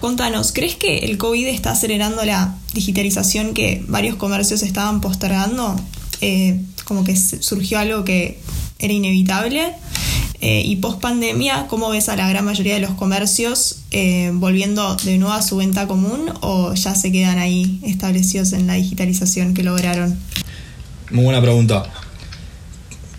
Contanos, 0.00 0.52
¿crees 0.52 0.76
que 0.76 0.98
el 0.98 1.16
COVID 1.16 1.46
está 1.46 1.72
acelerando 1.72 2.24
la 2.24 2.54
digitalización 2.74 3.54
que 3.54 3.82
varios 3.88 4.16
comercios 4.16 4.62
estaban 4.62 5.00
postergando? 5.00 5.74
Eh, 6.20 6.60
como 6.86 7.04
que 7.04 7.14
surgió 7.16 7.78
algo 7.78 8.04
que 8.04 8.40
era 8.78 8.92
inevitable 8.92 9.74
Eh, 10.42 10.62
y 10.66 10.76
post 10.76 11.00
pandemia, 11.00 11.66
¿cómo 11.66 11.88
ves 11.88 12.10
a 12.10 12.16
la 12.16 12.28
gran 12.28 12.44
mayoría 12.44 12.74
de 12.74 12.80
los 12.80 12.90
comercios 12.90 13.78
eh, 13.90 14.30
volviendo 14.34 14.94
de 14.96 15.16
nuevo 15.16 15.32
a 15.32 15.40
su 15.40 15.56
venta 15.56 15.86
común 15.86 16.30
o 16.42 16.74
ya 16.74 16.94
se 16.94 17.10
quedan 17.10 17.38
ahí 17.38 17.80
establecidos 17.84 18.52
en 18.52 18.66
la 18.66 18.74
digitalización 18.74 19.54
que 19.54 19.62
lograron? 19.62 20.18
Muy 21.10 21.24
buena 21.24 21.40
pregunta. 21.40 21.90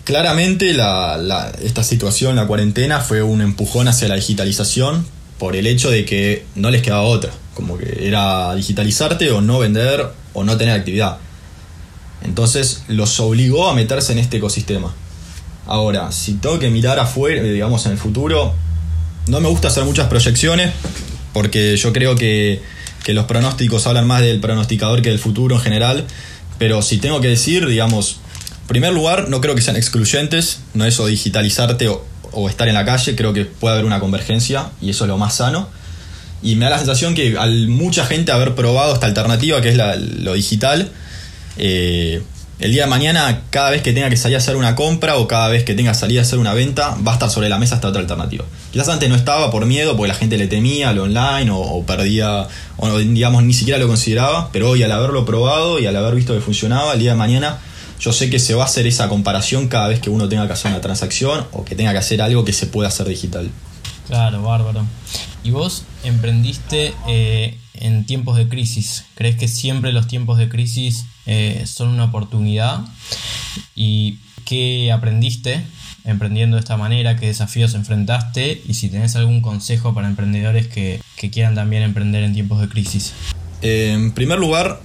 Claramente 0.04 0.70
esta 0.70 1.82
situación, 1.82 2.36
la 2.36 2.46
cuarentena, 2.46 3.00
fue 3.00 3.22
un 3.22 3.40
empujón 3.40 3.88
hacia 3.88 4.06
la 4.06 4.14
digitalización 4.14 5.04
por 5.38 5.56
el 5.56 5.66
hecho 5.66 5.90
de 5.90 6.04
que 6.04 6.46
no 6.54 6.70
les 6.70 6.82
quedaba 6.82 7.02
otra. 7.02 7.32
Como 7.52 7.76
que 7.76 8.06
era 8.06 8.54
digitalizarte 8.54 9.32
o 9.32 9.40
no 9.40 9.58
vender 9.58 10.06
o 10.34 10.44
no 10.44 10.56
tener 10.56 10.78
actividad. 10.78 11.18
Entonces 12.22 12.82
los 12.88 13.18
obligó 13.20 13.68
a 13.68 13.74
meterse 13.74 14.12
en 14.12 14.18
este 14.18 14.38
ecosistema. 14.38 14.94
Ahora, 15.66 16.12
si 16.12 16.34
tengo 16.34 16.58
que 16.58 16.70
mirar 16.70 16.98
afuera, 16.98 17.42
digamos 17.42 17.84
en 17.86 17.92
el 17.92 17.98
futuro, 17.98 18.54
no 19.26 19.40
me 19.40 19.48
gusta 19.48 19.68
hacer 19.68 19.84
muchas 19.84 20.08
proyecciones 20.08 20.72
porque 21.32 21.76
yo 21.76 21.92
creo 21.92 22.16
que, 22.16 22.62
que 23.04 23.12
los 23.14 23.26
pronósticos 23.26 23.86
hablan 23.86 24.06
más 24.06 24.22
del 24.22 24.40
pronosticador 24.40 25.02
que 25.02 25.10
del 25.10 25.18
futuro 25.18 25.56
en 25.56 25.60
general. 25.60 26.04
Pero 26.58 26.82
si 26.82 26.98
tengo 26.98 27.20
que 27.20 27.28
decir, 27.28 27.66
digamos, 27.66 28.20
en 28.62 28.66
primer 28.66 28.92
lugar, 28.92 29.28
no 29.28 29.40
creo 29.40 29.54
que 29.54 29.62
sean 29.62 29.76
excluyentes, 29.76 30.60
no 30.74 30.84
digitalizarte 30.84 31.88
o, 31.88 32.04
o 32.32 32.48
estar 32.48 32.68
en 32.68 32.74
la 32.74 32.84
calle, 32.84 33.14
creo 33.14 33.32
que 33.32 33.44
puede 33.44 33.74
haber 33.74 33.84
una 33.84 34.00
convergencia 34.00 34.70
y 34.80 34.90
eso 34.90 35.04
es 35.04 35.08
lo 35.08 35.18
más 35.18 35.36
sano. 35.36 35.68
Y 36.42 36.56
me 36.56 36.64
da 36.64 36.72
la 36.72 36.78
sensación 36.78 37.14
que 37.14 37.36
al 37.36 37.68
mucha 37.68 38.06
gente 38.06 38.32
haber 38.32 38.54
probado 38.54 38.94
esta 38.94 39.06
alternativa, 39.06 39.60
que 39.60 39.70
es 39.70 39.76
la, 39.76 39.96
lo 39.96 40.34
digital, 40.34 40.90
eh, 41.58 42.22
el 42.58 42.72
día 42.72 42.84
de 42.84 42.90
mañana, 42.90 43.42
cada 43.50 43.70
vez 43.70 43.82
que 43.82 43.92
tenga 43.92 44.10
que 44.10 44.16
salir 44.16 44.36
a 44.36 44.38
hacer 44.38 44.56
una 44.56 44.74
compra 44.74 45.16
o 45.16 45.28
cada 45.28 45.46
vez 45.48 45.62
que 45.62 45.74
tenga 45.74 45.92
que 45.92 45.98
salir 45.98 46.18
a 46.18 46.22
hacer 46.22 46.40
una 46.40 46.54
venta, 46.54 46.96
va 47.06 47.12
a 47.12 47.14
estar 47.14 47.30
sobre 47.30 47.48
la 47.48 47.58
mesa 47.58 47.76
esta 47.76 47.88
otra 47.88 48.00
alternativa. 48.00 48.44
Quizás 48.72 48.88
antes 48.88 49.08
no 49.08 49.14
estaba 49.14 49.52
por 49.52 49.64
miedo, 49.64 49.96
porque 49.96 50.08
la 50.08 50.14
gente 50.14 50.36
le 50.38 50.48
temía 50.48 50.92
lo 50.92 51.04
online 51.04 51.50
o, 51.52 51.84
perdía, 51.86 52.48
o 52.76 52.98
digamos 52.98 53.44
ni 53.44 53.54
siquiera 53.54 53.78
lo 53.78 53.86
consideraba, 53.86 54.50
pero 54.50 54.70
hoy 54.70 54.82
al 54.82 54.90
haberlo 54.90 55.24
probado 55.24 55.78
y 55.78 55.86
al 55.86 55.94
haber 55.94 56.16
visto 56.16 56.34
que 56.34 56.40
funcionaba, 56.40 56.94
el 56.94 56.98
día 56.98 57.12
de 57.12 57.16
mañana 57.16 57.58
yo 58.00 58.12
sé 58.12 58.28
que 58.28 58.40
se 58.40 58.54
va 58.54 58.64
a 58.64 58.66
hacer 58.66 58.86
esa 58.88 59.08
comparación 59.08 59.68
cada 59.68 59.88
vez 59.88 60.00
que 60.00 60.10
uno 60.10 60.28
tenga 60.28 60.46
que 60.46 60.52
hacer 60.52 60.70
una 60.70 60.80
transacción 60.80 61.46
o 61.52 61.64
que 61.64 61.76
tenga 61.76 61.92
que 61.92 61.98
hacer 61.98 62.20
algo 62.22 62.44
que 62.44 62.52
se 62.52 62.66
pueda 62.66 62.88
hacer 62.88 63.06
digital. 63.06 63.50
Claro, 64.08 64.42
bárbaro. 64.42 64.84
¿Y 65.44 65.50
vos 65.50 65.84
emprendiste 66.02 66.94
eh, 67.08 67.58
en 67.74 68.04
tiempos 68.06 68.36
de 68.36 68.48
crisis? 68.48 69.04
¿Crees 69.14 69.36
que 69.36 69.48
siempre 69.48 69.92
los 69.92 70.06
tiempos 70.06 70.38
de 70.38 70.48
crisis 70.48 71.04
eh, 71.28 71.64
son 71.66 71.90
una 71.90 72.04
oportunidad? 72.04 72.80
¿Y 73.76 74.18
qué 74.44 74.90
aprendiste 74.90 75.62
emprendiendo 76.04 76.56
de 76.56 76.60
esta 76.60 76.76
manera? 76.76 77.16
¿Qué 77.16 77.26
desafíos 77.26 77.74
enfrentaste? 77.74 78.62
Y 78.66 78.74
si 78.74 78.88
tenés 78.88 79.14
algún 79.14 79.40
consejo 79.40 79.94
para 79.94 80.08
emprendedores 80.08 80.66
que, 80.66 81.00
quieran 81.30 81.54
también 81.54 81.82
emprender 81.82 82.24
en 82.24 82.32
tiempos 82.32 82.60
de 82.60 82.68
crisis. 82.68 83.12
Eh, 83.62 83.92
en 83.92 84.12
primer 84.12 84.38
lugar, 84.38 84.80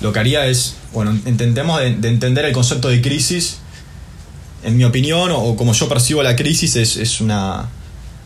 lo 0.00 0.12
que 0.12 0.18
haría 0.20 0.46
es, 0.46 0.76
bueno, 0.92 1.12
intentemos 1.26 1.80
de, 1.80 2.08
entender 2.08 2.44
el 2.44 2.52
concepto 2.52 2.88
de 2.88 3.02
crisis. 3.02 3.58
En 4.62 4.76
mi 4.76 4.84
opinión, 4.84 5.30
o, 5.32 5.56
como 5.56 5.74
yo 5.74 5.88
percibo 5.88 6.22
la 6.22 6.36
crisis, 6.36 6.76
es, 6.76 6.96
es 6.96 7.20
una 7.20 7.68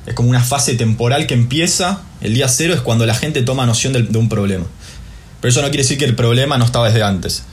es 0.08 0.14
como 0.14 0.30
una 0.30 0.42
fase 0.42 0.74
temporal 0.74 1.26
que 1.26 1.34
empieza, 1.34 2.00
el 2.20 2.34
día 2.34 2.48
cero 2.48 2.72
es 2.72 2.80
cuando 2.80 3.04
la 3.04 3.14
gente 3.14 3.42
toma 3.42 3.66
noción 3.66 3.92
de, 3.92 4.18
un 4.18 4.28
problema. 4.28 4.64
Pero 5.40 5.50
eso 5.50 5.62
no 5.62 5.68
quiere 5.68 5.82
decir 5.82 5.98
que 5.98 6.04
el 6.04 6.14
problema 6.14 6.58
no 6.58 6.64
estaba 6.64 6.88
desde 6.88 7.02
antes. 7.02 7.44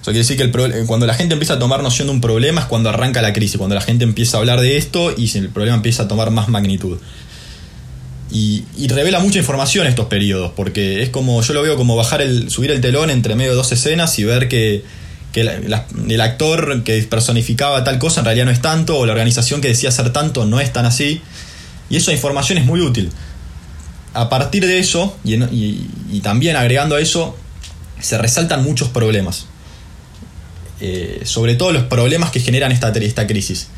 Eso 0.00 0.12
quiere 0.12 0.20
decir 0.20 0.36
que 0.36 0.44
el 0.44 0.86
cuando 0.86 1.06
la 1.06 1.14
gente 1.14 1.34
empieza 1.34 1.54
a 1.54 1.58
tomar 1.58 1.82
noción 1.82 2.08
de 2.08 2.14
un 2.14 2.20
problema 2.20 2.62
es 2.62 2.66
cuando 2.66 2.88
arranca 2.88 3.20
la 3.20 3.32
crisis, 3.32 3.58
cuando 3.58 3.74
la 3.74 3.82
gente 3.82 4.04
empieza 4.04 4.38
a 4.38 4.40
hablar 4.40 4.60
de 4.60 4.78
esto 4.78 5.14
y 5.16 5.30
el 5.36 5.50
problema 5.50 5.76
empieza 5.76 6.04
a 6.04 6.08
tomar 6.08 6.30
más 6.30 6.48
magnitud. 6.48 6.98
Y, 8.32 8.64
revela 8.88 9.18
mucha 9.18 9.38
información 9.38 9.86
estos 9.86 10.06
periodos, 10.06 10.52
porque 10.54 11.02
es 11.02 11.10
como, 11.10 11.42
yo 11.42 11.52
lo 11.52 11.62
veo 11.62 11.76
como 11.76 11.96
bajar 11.96 12.22
el, 12.22 12.48
subir 12.48 12.70
el 12.70 12.80
telón 12.80 13.10
entre 13.10 13.34
medio 13.34 13.50
de 13.50 13.56
dos 13.56 13.72
escenas 13.72 14.16
y 14.18 14.24
ver 14.24 14.48
que, 14.48 14.84
el 15.34 16.20
actor 16.20 16.82
que 16.82 17.02
personificaba 17.02 17.84
tal 17.84 17.98
cosa 17.98 18.20
en 18.20 18.24
realidad 18.24 18.46
no 18.46 18.50
es 18.52 18.60
tanto, 18.60 18.98
o 18.98 19.06
la 19.06 19.12
organización 19.12 19.60
que 19.60 19.68
decía 19.68 19.90
ser 19.90 20.12
tanto 20.12 20.44
no 20.44 20.60
es 20.60 20.72
tan 20.72 20.86
así. 20.86 21.20
Y 21.88 21.96
esa 21.96 22.12
información 22.12 22.58
es 22.58 22.64
muy 22.64 22.80
útil. 22.80 23.10
A 24.12 24.28
partir 24.28 24.66
de 24.66 24.78
eso, 24.78 25.16
y, 25.24 26.20
también 26.22 26.56
agregando 26.56 26.96
a 26.96 27.00
eso, 27.00 27.36
se 28.00 28.18
resaltan 28.18 28.64
muchos 28.64 28.88
problemas. 28.88 29.46
Eh, 30.80 31.22
sobre 31.24 31.54
todo 31.54 31.72
los 31.72 31.84
problemas 31.84 32.30
que 32.30 32.40
generan 32.40 32.72
esta, 32.72 32.88
esta 32.88 33.26
crisis. 33.26 33.68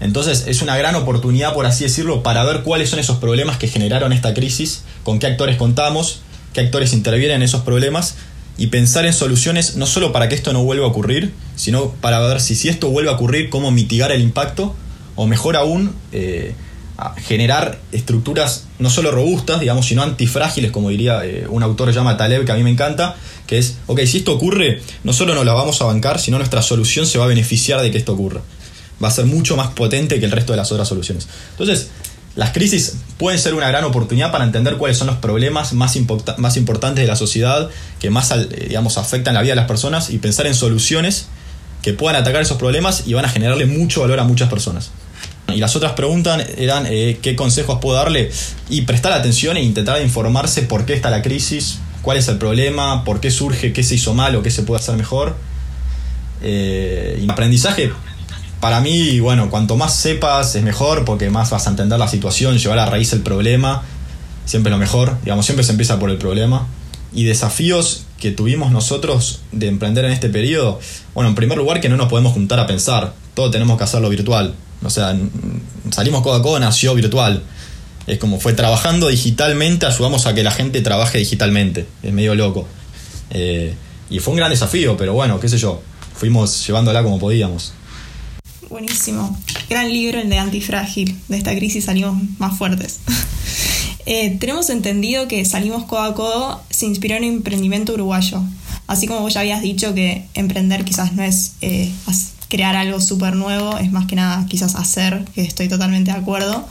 Entonces 0.00 0.44
es 0.48 0.60
una 0.60 0.76
gran 0.76 0.96
oportunidad, 0.96 1.54
por 1.54 1.64
así 1.64 1.84
decirlo, 1.84 2.24
para 2.24 2.42
ver 2.44 2.62
cuáles 2.62 2.90
son 2.90 2.98
esos 2.98 3.18
problemas 3.18 3.56
que 3.56 3.68
generaron 3.68 4.12
esta 4.12 4.34
crisis, 4.34 4.82
con 5.04 5.20
qué 5.20 5.28
actores 5.28 5.56
contamos, 5.56 6.22
qué 6.52 6.60
actores 6.60 6.92
intervienen 6.92 7.36
en 7.36 7.42
esos 7.42 7.62
problemas 7.62 8.16
y 8.58 8.66
pensar 8.66 9.06
en 9.06 9.12
soluciones 9.12 9.76
no 9.76 9.86
solo 9.86 10.12
para 10.12 10.28
que 10.28 10.34
esto 10.34 10.52
no 10.52 10.64
vuelva 10.64 10.86
a 10.86 10.88
ocurrir, 10.88 11.32
sino 11.54 11.92
para 12.00 12.18
ver 12.18 12.40
si, 12.40 12.56
si 12.56 12.68
esto 12.68 12.90
vuelve 12.90 13.10
a 13.10 13.14
ocurrir, 13.14 13.48
cómo 13.48 13.70
mitigar 13.70 14.10
el 14.10 14.20
impacto 14.20 14.74
o 15.14 15.26
mejor 15.26 15.56
aún, 15.56 15.94
eh, 16.10 16.54
generar 17.16 17.78
estructuras 17.92 18.64
no 18.78 18.90
solo 18.90 19.10
robustas, 19.10 19.60
digamos, 19.60 19.86
sino 19.86 20.02
antifrágiles, 20.02 20.70
como 20.70 20.90
diría 20.90 21.24
eh, 21.24 21.46
un 21.48 21.62
autor 21.62 21.92
llama 21.92 22.16
Taleb, 22.16 22.44
que 22.44 22.52
a 22.52 22.54
mí 22.54 22.62
me 22.62 22.70
encanta, 22.70 23.16
que 23.46 23.58
es, 23.58 23.76
ok, 23.86 24.00
si 24.00 24.18
esto 24.18 24.32
ocurre, 24.32 24.80
no 25.04 25.12
solo 25.12 25.34
nos 25.34 25.44
la 25.44 25.52
vamos 25.52 25.80
a 25.80 25.84
bancar, 25.84 26.18
sino 26.18 26.38
nuestra 26.38 26.62
solución 26.62 27.06
se 27.06 27.18
va 27.18 27.24
a 27.24 27.28
beneficiar 27.28 27.80
de 27.80 27.90
que 27.90 27.98
esto 27.98 28.12
ocurra. 28.12 28.40
Va 29.02 29.08
a 29.08 29.10
ser 29.10 29.26
mucho 29.26 29.56
más 29.56 29.68
potente 29.68 30.20
que 30.20 30.26
el 30.26 30.32
resto 30.32 30.52
de 30.52 30.58
las 30.58 30.70
otras 30.72 30.88
soluciones. 30.88 31.28
Entonces, 31.52 31.88
las 32.34 32.50
crisis 32.50 32.96
pueden 33.18 33.38
ser 33.38 33.54
una 33.54 33.68
gran 33.68 33.84
oportunidad 33.84 34.32
para 34.32 34.44
entender 34.44 34.76
cuáles 34.76 34.96
son 34.96 35.06
los 35.06 35.16
problemas 35.16 35.74
más, 35.74 35.96
más 36.38 36.56
importantes 36.56 37.02
de 37.02 37.08
la 37.08 37.16
sociedad, 37.16 37.68
que 38.00 38.10
más 38.10 38.30
eh, 38.30 38.66
digamos, 38.68 38.96
afectan 38.96 39.34
la 39.34 39.42
vida 39.42 39.52
de 39.52 39.56
las 39.56 39.66
personas 39.66 40.10
y 40.10 40.18
pensar 40.18 40.46
en 40.46 40.54
soluciones 40.54 41.26
que 41.82 41.92
puedan 41.92 42.20
atacar 42.20 42.40
esos 42.40 42.56
problemas 42.56 43.04
y 43.06 43.12
van 43.12 43.24
a 43.24 43.28
generarle 43.28 43.66
mucho 43.66 44.00
valor 44.00 44.20
a 44.20 44.24
muchas 44.24 44.48
personas. 44.48 44.90
Y 45.48 45.58
las 45.58 45.76
otras 45.76 45.92
preguntas 45.92 46.46
eran 46.56 46.86
eh, 46.88 47.18
qué 47.20 47.36
consejos 47.36 47.78
puedo 47.80 47.96
darle 47.96 48.30
y 48.70 48.82
prestar 48.82 49.12
atención 49.12 49.56
e 49.56 49.62
intentar 49.62 50.00
informarse 50.00 50.62
por 50.62 50.86
qué 50.86 50.94
está 50.94 51.10
la 51.10 51.20
crisis, 51.20 51.78
cuál 52.00 52.16
es 52.16 52.28
el 52.28 52.38
problema, 52.38 53.04
por 53.04 53.20
qué 53.20 53.30
surge, 53.30 53.72
qué 53.72 53.82
se 53.82 53.96
hizo 53.96 54.14
mal 54.14 54.34
o 54.36 54.42
qué 54.42 54.50
se 54.50 54.62
puede 54.62 54.80
hacer 54.80 54.96
mejor. 54.96 55.36
Eh, 56.42 57.20
y 57.22 57.30
aprendizaje, 57.30 57.92
para 58.60 58.80
mí, 58.80 59.20
bueno, 59.20 59.50
cuanto 59.50 59.76
más 59.76 59.94
sepas 59.94 60.54
es 60.54 60.62
mejor 60.62 61.04
porque 61.04 61.30
más 61.30 61.50
vas 61.50 61.66
a 61.66 61.70
entender 61.70 61.98
la 61.98 62.08
situación, 62.08 62.56
llevar 62.58 62.78
a 62.78 62.86
raíz 62.86 63.12
el 63.12 63.20
problema, 63.20 63.82
siempre 64.44 64.70
lo 64.70 64.78
mejor, 64.78 65.18
digamos, 65.22 65.44
siempre 65.44 65.64
se 65.64 65.72
empieza 65.72 65.98
por 65.98 66.10
el 66.10 66.18
problema. 66.18 66.66
Y 67.14 67.24
desafíos 67.24 68.04
que 68.18 68.30
tuvimos 68.30 68.70
nosotros 68.72 69.40
de 69.50 69.68
emprender 69.68 70.04
en 70.04 70.12
este 70.12 70.28
periodo, 70.28 70.80
bueno, 71.12 71.28
en 71.28 71.34
primer 71.34 71.58
lugar 71.58 71.80
que 71.80 71.88
no 71.88 71.96
nos 71.96 72.08
podemos 72.08 72.32
juntar 72.32 72.58
a 72.58 72.66
pensar, 72.66 73.12
todo 73.34 73.50
tenemos 73.50 73.76
que 73.76 73.84
hacerlo 73.84 74.08
virtual. 74.08 74.54
O 74.84 74.90
sea, 74.90 75.16
salimos 75.90 76.22
codo 76.22 76.34
a 76.34 76.42
codo, 76.42 76.60
nació 76.60 76.94
virtual. 76.94 77.42
Es 78.06 78.18
como 78.18 78.40
fue 78.40 78.52
trabajando 78.52 79.08
digitalmente, 79.08 79.86
ayudamos 79.86 80.26
a 80.26 80.34
que 80.34 80.42
la 80.42 80.50
gente 80.50 80.80
trabaje 80.80 81.18
digitalmente. 81.18 81.86
Es 82.02 82.12
medio 82.12 82.34
loco. 82.34 82.66
Eh, 83.30 83.74
y 84.10 84.18
fue 84.18 84.32
un 84.32 84.38
gran 84.38 84.50
desafío, 84.50 84.96
pero 84.96 85.14
bueno, 85.14 85.38
qué 85.40 85.48
sé 85.48 85.58
yo. 85.58 85.80
Fuimos 86.14 86.66
llevándola 86.66 87.02
como 87.02 87.18
podíamos. 87.18 87.72
Buenísimo. 88.68 89.38
Gran 89.68 89.92
libro 89.92 90.20
el 90.20 90.28
de 90.28 90.38
Antifrágil. 90.38 91.18
De 91.28 91.36
esta 91.36 91.54
crisis 91.54 91.84
salimos 91.84 92.16
más 92.38 92.56
fuertes. 92.56 93.00
Eh, 94.04 94.36
tenemos 94.40 94.68
entendido 94.68 95.28
que 95.28 95.44
Salimos 95.44 95.84
Codo 95.84 96.00
a 96.00 96.14
Codo 96.14 96.60
se 96.70 96.86
inspiró 96.86 97.14
en 97.14 97.22
un 97.22 97.34
emprendimiento 97.34 97.92
uruguayo. 97.92 98.42
Así 98.88 99.06
como 99.06 99.20
vos 99.20 99.32
ya 99.32 99.40
habías 99.40 99.62
dicho 99.62 99.94
que 99.94 100.26
emprender 100.34 100.84
quizás 100.84 101.12
no 101.12 101.22
es 101.22 101.52
eh, 101.60 101.92
crear 102.52 102.76
algo 102.76 103.00
súper 103.00 103.34
nuevo, 103.34 103.78
es 103.78 103.90
más 103.92 104.06
que 104.06 104.14
nada 104.14 104.44
quizás 104.46 104.74
hacer, 104.74 105.24
que 105.34 105.40
estoy 105.40 105.70
totalmente 105.70 106.12
de 106.12 106.18
acuerdo. 106.18 106.68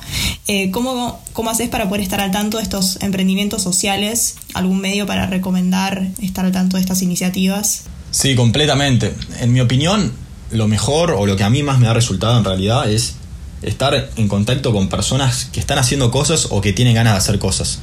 Eh, 0.47 0.69
¿cómo, 0.69 1.19
¿Cómo 1.33 1.49
haces 1.49 1.69
para 1.69 1.89
poder 1.89 2.01
estar 2.01 2.19
al 2.19 2.29
tanto 2.29 2.57
de 2.57 2.63
estos 2.63 3.01
emprendimientos 3.01 3.63
sociales? 3.63 4.35
¿Algún 4.53 4.79
medio 4.79 5.07
para 5.07 5.25
recomendar 5.25 6.07
estar 6.21 6.45
al 6.45 6.51
tanto 6.51 6.77
de 6.77 6.81
estas 6.81 7.01
iniciativas? 7.01 7.85
Sí, 8.11 8.35
completamente. 8.35 9.15
En 9.39 9.53
mi 9.53 9.59
opinión, 9.59 10.11
lo 10.51 10.67
mejor 10.67 11.15
o 11.17 11.25
lo 11.25 11.35
que 11.35 11.43
a 11.43 11.49
mí 11.49 11.63
más 11.63 11.79
me 11.79 11.87
ha 11.87 11.95
resultado 11.95 12.37
en 12.37 12.45
realidad 12.45 12.87
es 12.87 13.15
estar 13.63 14.11
en 14.15 14.27
contacto 14.27 14.73
con 14.73 14.87
personas 14.87 15.45
que 15.45 15.59
están 15.59 15.79
haciendo 15.79 16.11
cosas 16.11 16.49
o 16.51 16.61
que 16.61 16.73
tienen 16.73 16.93
ganas 16.93 17.13
de 17.13 17.17
hacer 17.17 17.39
cosas. 17.39 17.79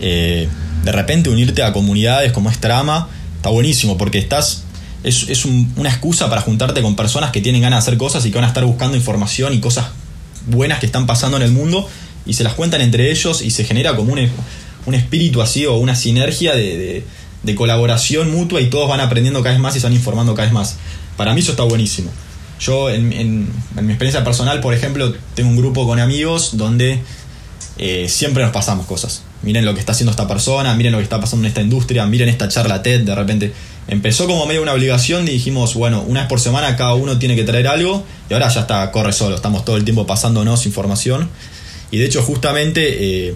Eh, 0.00 0.48
de 0.82 0.90
repente 0.90 1.30
unirte 1.30 1.62
a 1.62 1.72
comunidades 1.72 2.32
como 2.32 2.50
es 2.50 2.58
Trama 2.58 3.08
está 3.36 3.50
buenísimo 3.50 3.96
porque 3.96 4.18
estás 4.18 4.64
es, 5.02 5.44
una 5.44 5.88
excusa 5.88 6.28
para 6.28 6.40
juntarte 6.40 6.82
con 6.82 6.96
personas 6.96 7.30
que 7.30 7.40
tienen 7.40 7.62
ganas 7.62 7.84
de 7.84 7.88
hacer 7.88 7.98
cosas 7.98 8.24
y 8.26 8.30
que 8.30 8.36
van 8.36 8.44
a 8.44 8.48
estar 8.48 8.64
buscando 8.64 8.96
información 8.96 9.52
y 9.52 9.60
cosas 9.60 9.86
buenas 10.46 10.78
que 10.78 10.86
están 10.86 11.06
pasando 11.06 11.36
en 11.36 11.42
el 11.42 11.52
mundo 11.52 11.88
y 12.24 12.34
se 12.34 12.44
las 12.44 12.54
cuentan 12.54 12.80
entre 12.80 13.10
ellos 13.10 13.42
y 13.42 13.50
se 13.50 13.64
genera 13.64 13.96
como 13.96 14.12
un, 14.12 14.28
un 14.86 14.94
espíritu 14.94 15.42
así 15.42 15.66
o 15.66 15.76
una 15.76 15.94
sinergia 15.94 16.54
de, 16.54 17.04
de, 17.42 17.54
colaboración 17.54 18.30
mutua 18.30 18.60
y 18.60 18.70
todos 18.70 18.88
van 18.88 19.00
aprendiendo 19.00 19.40
cada 19.42 19.54
vez 19.54 19.60
más 19.60 19.76
y 19.76 19.80
se 19.80 19.86
van 19.86 19.94
informando 19.94 20.34
cada 20.34 20.46
vez 20.46 20.52
más. 20.52 20.76
Para 21.16 21.34
mí 21.34 21.40
eso 21.40 21.52
está 21.52 21.62
buenísimo. 21.62 22.10
Yo, 22.58 22.90
en 22.90 23.08
mi 23.08 23.92
experiencia 23.92 24.24
personal, 24.24 24.60
por 24.60 24.74
ejemplo, 24.74 25.14
tengo 25.34 25.50
un 25.50 25.56
grupo 25.56 25.86
con 25.86 26.00
amigos 26.00 26.56
donde 26.56 27.00
eh, 27.78 28.08
siempre 28.08 28.42
nos 28.42 28.52
pasamos 28.52 28.86
cosas. 28.86 29.22
Miren 29.42 29.64
lo 29.64 29.74
que 29.74 29.80
está 29.80 29.92
haciendo 29.92 30.10
esta 30.10 30.26
persona, 30.26 30.74
miren 30.74 30.92
lo 30.92 30.98
que 30.98 31.04
está 31.04 31.20
pasando 31.20 31.44
en 31.44 31.48
esta 31.48 31.60
industria, 31.60 32.06
miren 32.06 32.28
esta 32.28 32.48
charla 32.48 32.82
TED, 32.82 33.02
de 33.02 33.14
repente. 33.14 33.52
Empezó 33.88 34.26
como 34.26 34.46
medio 34.46 34.62
una 34.62 34.72
obligación 34.72 35.28
y 35.28 35.32
dijimos, 35.32 35.74
bueno, 35.74 36.02
una 36.02 36.20
vez 36.20 36.28
por 36.28 36.40
semana 36.40 36.74
cada 36.76 36.94
uno 36.94 37.18
tiene 37.18 37.36
que 37.36 37.44
traer 37.44 37.68
algo 37.68 38.04
y 38.28 38.34
ahora 38.34 38.48
ya 38.48 38.62
está, 38.62 38.90
corre 38.90 39.12
solo, 39.12 39.36
estamos 39.36 39.64
todo 39.64 39.76
el 39.76 39.84
tiempo 39.84 40.06
pasándonos 40.06 40.66
información. 40.66 41.28
Y 41.92 41.98
de 41.98 42.06
hecho 42.06 42.20
justamente 42.22 43.28
eh, 43.28 43.34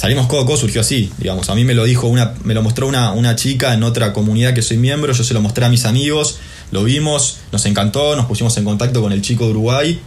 Salimos 0.00 0.28
Codo 0.28 0.46
Codo 0.46 0.56
surgió 0.56 0.80
así, 0.80 1.12
digamos, 1.18 1.50
a 1.50 1.54
mí 1.54 1.62
me 1.66 1.74
lo 1.74 1.84
dijo 1.84 2.06
una, 2.06 2.32
me 2.42 2.54
lo 2.54 2.62
mostró 2.62 2.86
una, 2.88 3.12
una 3.12 3.36
chica 3.36 3.74
en 3.74 3.82
otra 3.82 4.14
comunidad 4.14 4.54
que 4.54 4.62
soy 4.62 4.78
miembro, 4.78 5.12
yo 5.12 5.22
se 5.22 5.34
lo 5.34 5.42
mostré 5.42 5.66
a 5.66 5.68
mis 5.68 5.84
amigos, 5.84 6.38
lo 6.70 6.84
vimos, 6.84 7.40
nos 7.52 7.66
encantó, 7.66 8.16
nos 8.16 8.24
pusimos 8.24 8.56
en 8.56 8.64
contacto 8.64 9.02
con 9.02 9.12
el 9.12 9.20
chico 9.20 9.44
de 9.44 9.50
Uruguay, 9.50 10.00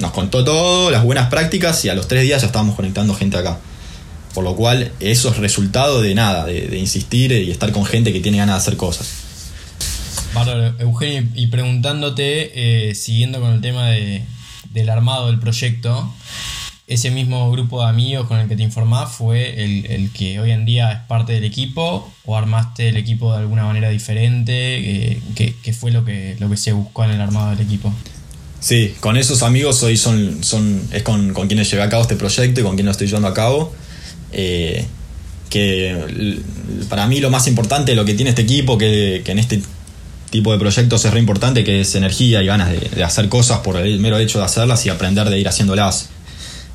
nos 0.00 0.12
contó 0.12 0.42
todo, 0.44 0.90
las 0.90 1.04
buenas 1.04 1.28
prácticas 1.28 1.84
y 1.84 1.90
a 1.90 1.94
los 1.94 2.08
tres 2.08 2.22
días 2.22 2.40
ya 2.40 2.46
estábamos 2.46 2.74
conectando 2.74 3.14
gente 3.14 3.36
acá. 3.36 3.58
Por 4.34 4.44
lo 4.44 4.56
cual 4.56 4.92
eso 5.00 5.30
es 5.30 5.36
resultado 5.36 6.00
de 6.00 6.14
nada, 6.14 6.46
de, 6.46 6.78
insistir 6.78 7.32
y 7.32 7.50
estar 7.50 7.70
con 7.72 7.84
gente 7.84 8.12
que 8.12 8.20
tiene 8.20 8.38
ganas 8.38 8.56
de 8.56 8.58
hacer 8.58 8.76
cosas. 8.76 9.08
Bárbaro, 10.32 10.74
Eugenio, 10.78 11.28
y 11.34 11.48
preguntándote, 11.48 12.88
eh, 12.90 12.94
siguiendo 12.94 13.40
con 13.40 13.52
el 13.52 13.60
tema 13.60 13.88
de, 13.88 14.24
del 14.72 14.88
armado 14.88 15.26
del 15.26 15.40
proyecto, 15.40 16.14
ese 16.86 17.10
mismo 17.10 17.50
grupo 17.50 17.82
de 17.82 17.88
amigos 17.88 18.26
con 18.26 18.38
el 18.38 18.48
que 18.48 18.56
te 18.56 18.62
informás 18.62 19.12
fue 19.12 19.64
el, 19.64 19.86
el 19.86 20.10
que 20.12 20.40
hoy 20.40 20.52
en 20.52 20.64
día 20.64 20.92
es 20.92 20.98
parte 21.00 21.32
del 21.32 21.44
equipo 21.44 22.10
o 22.24 22.36
armaste 22.36 22.88
el 22.88 22.96
equipo 22.96 23.32
de 23.32 23.40
alguna 23.40 23.64
manera 23.64 23.90
diferente? 23.90 24.52
Eh, 25.12 25.22
¿qué, 25.34 25.54
qué 25.62 25.72
fue 25.72 25.90
lo 25.90 26.04
que, 26.04 26.36
lo 26.38 26.48
que 26.48 26.56
se 26.56 26.72
buscó 26.72 27.04
en 27.04 27.10
el 27.10 27.20
armado 27.20 27.50
del 27.50 27.60
equipo? 27.60 27.92
Sí, 28.60 28.94
con 29.00 29.16
esos 29.16 29.42
amigos 29.42 29.82
hoy 29.82 29.96
son, 29.96 30.44
son 30.44 30.82
es 30.92 31.02
con, 31.02 31.32
con 31.32 31.46
quienes 31.48 31.70
llevé 31.70 31.82
a 31.82 31.88
cabo 31.88 32.02
este 32.02 32.16
proyecto 32.16 32.60
y 32.60 32.62
con 32.62 32.76
quienes 32.76 32.86
lo 32.86 32.92
estoy 32.92 33.06
llevando 33.06 33.28
a 33.28 33.34
cabo. 33.34 33.72
Eh, 34.32 34.86
que 35.48 36.38
para 36.88 37.06
mí 37.06 37.20
lo 37.20 37.30
más 37.30 37.48
importante, 37.48 37.94
lo 37.94 38.04
que 38.04 38.14
tiene 38.14 38.30
este 38.30 38.42
equipo, 38.42 38.78
que, 38.78 39.22
que 39.24 39.32
en 39.32 39.38
este 39.38 39.62
tipo 40.30 40.52
de 40.52 40.58
proyectos 40.58 41.04
es 41.04 41.12
re 41.12 41.18
importante, 41.18 41.64
que 41.64 41.80
es 41.80 41.94
energía 41.94 42.42
y 42.42 42.46
ganas 42.46 42.70
de, 42.70 42.78
de 42.78 43.02
hacer 43.02 43.28
cosas 43.28 43.60
por 43.60 43.76
el 43.76 43.98
mero 43.98 44.18
hecho 44.18 44.38
de 44.38 44.44
hacerlas 44.44 44.86
y 44.86 44.90
aprender 44.90 45.28
de 45.28 45.38
ir 45.40 45.48
haciéndolas. 45.48 46.10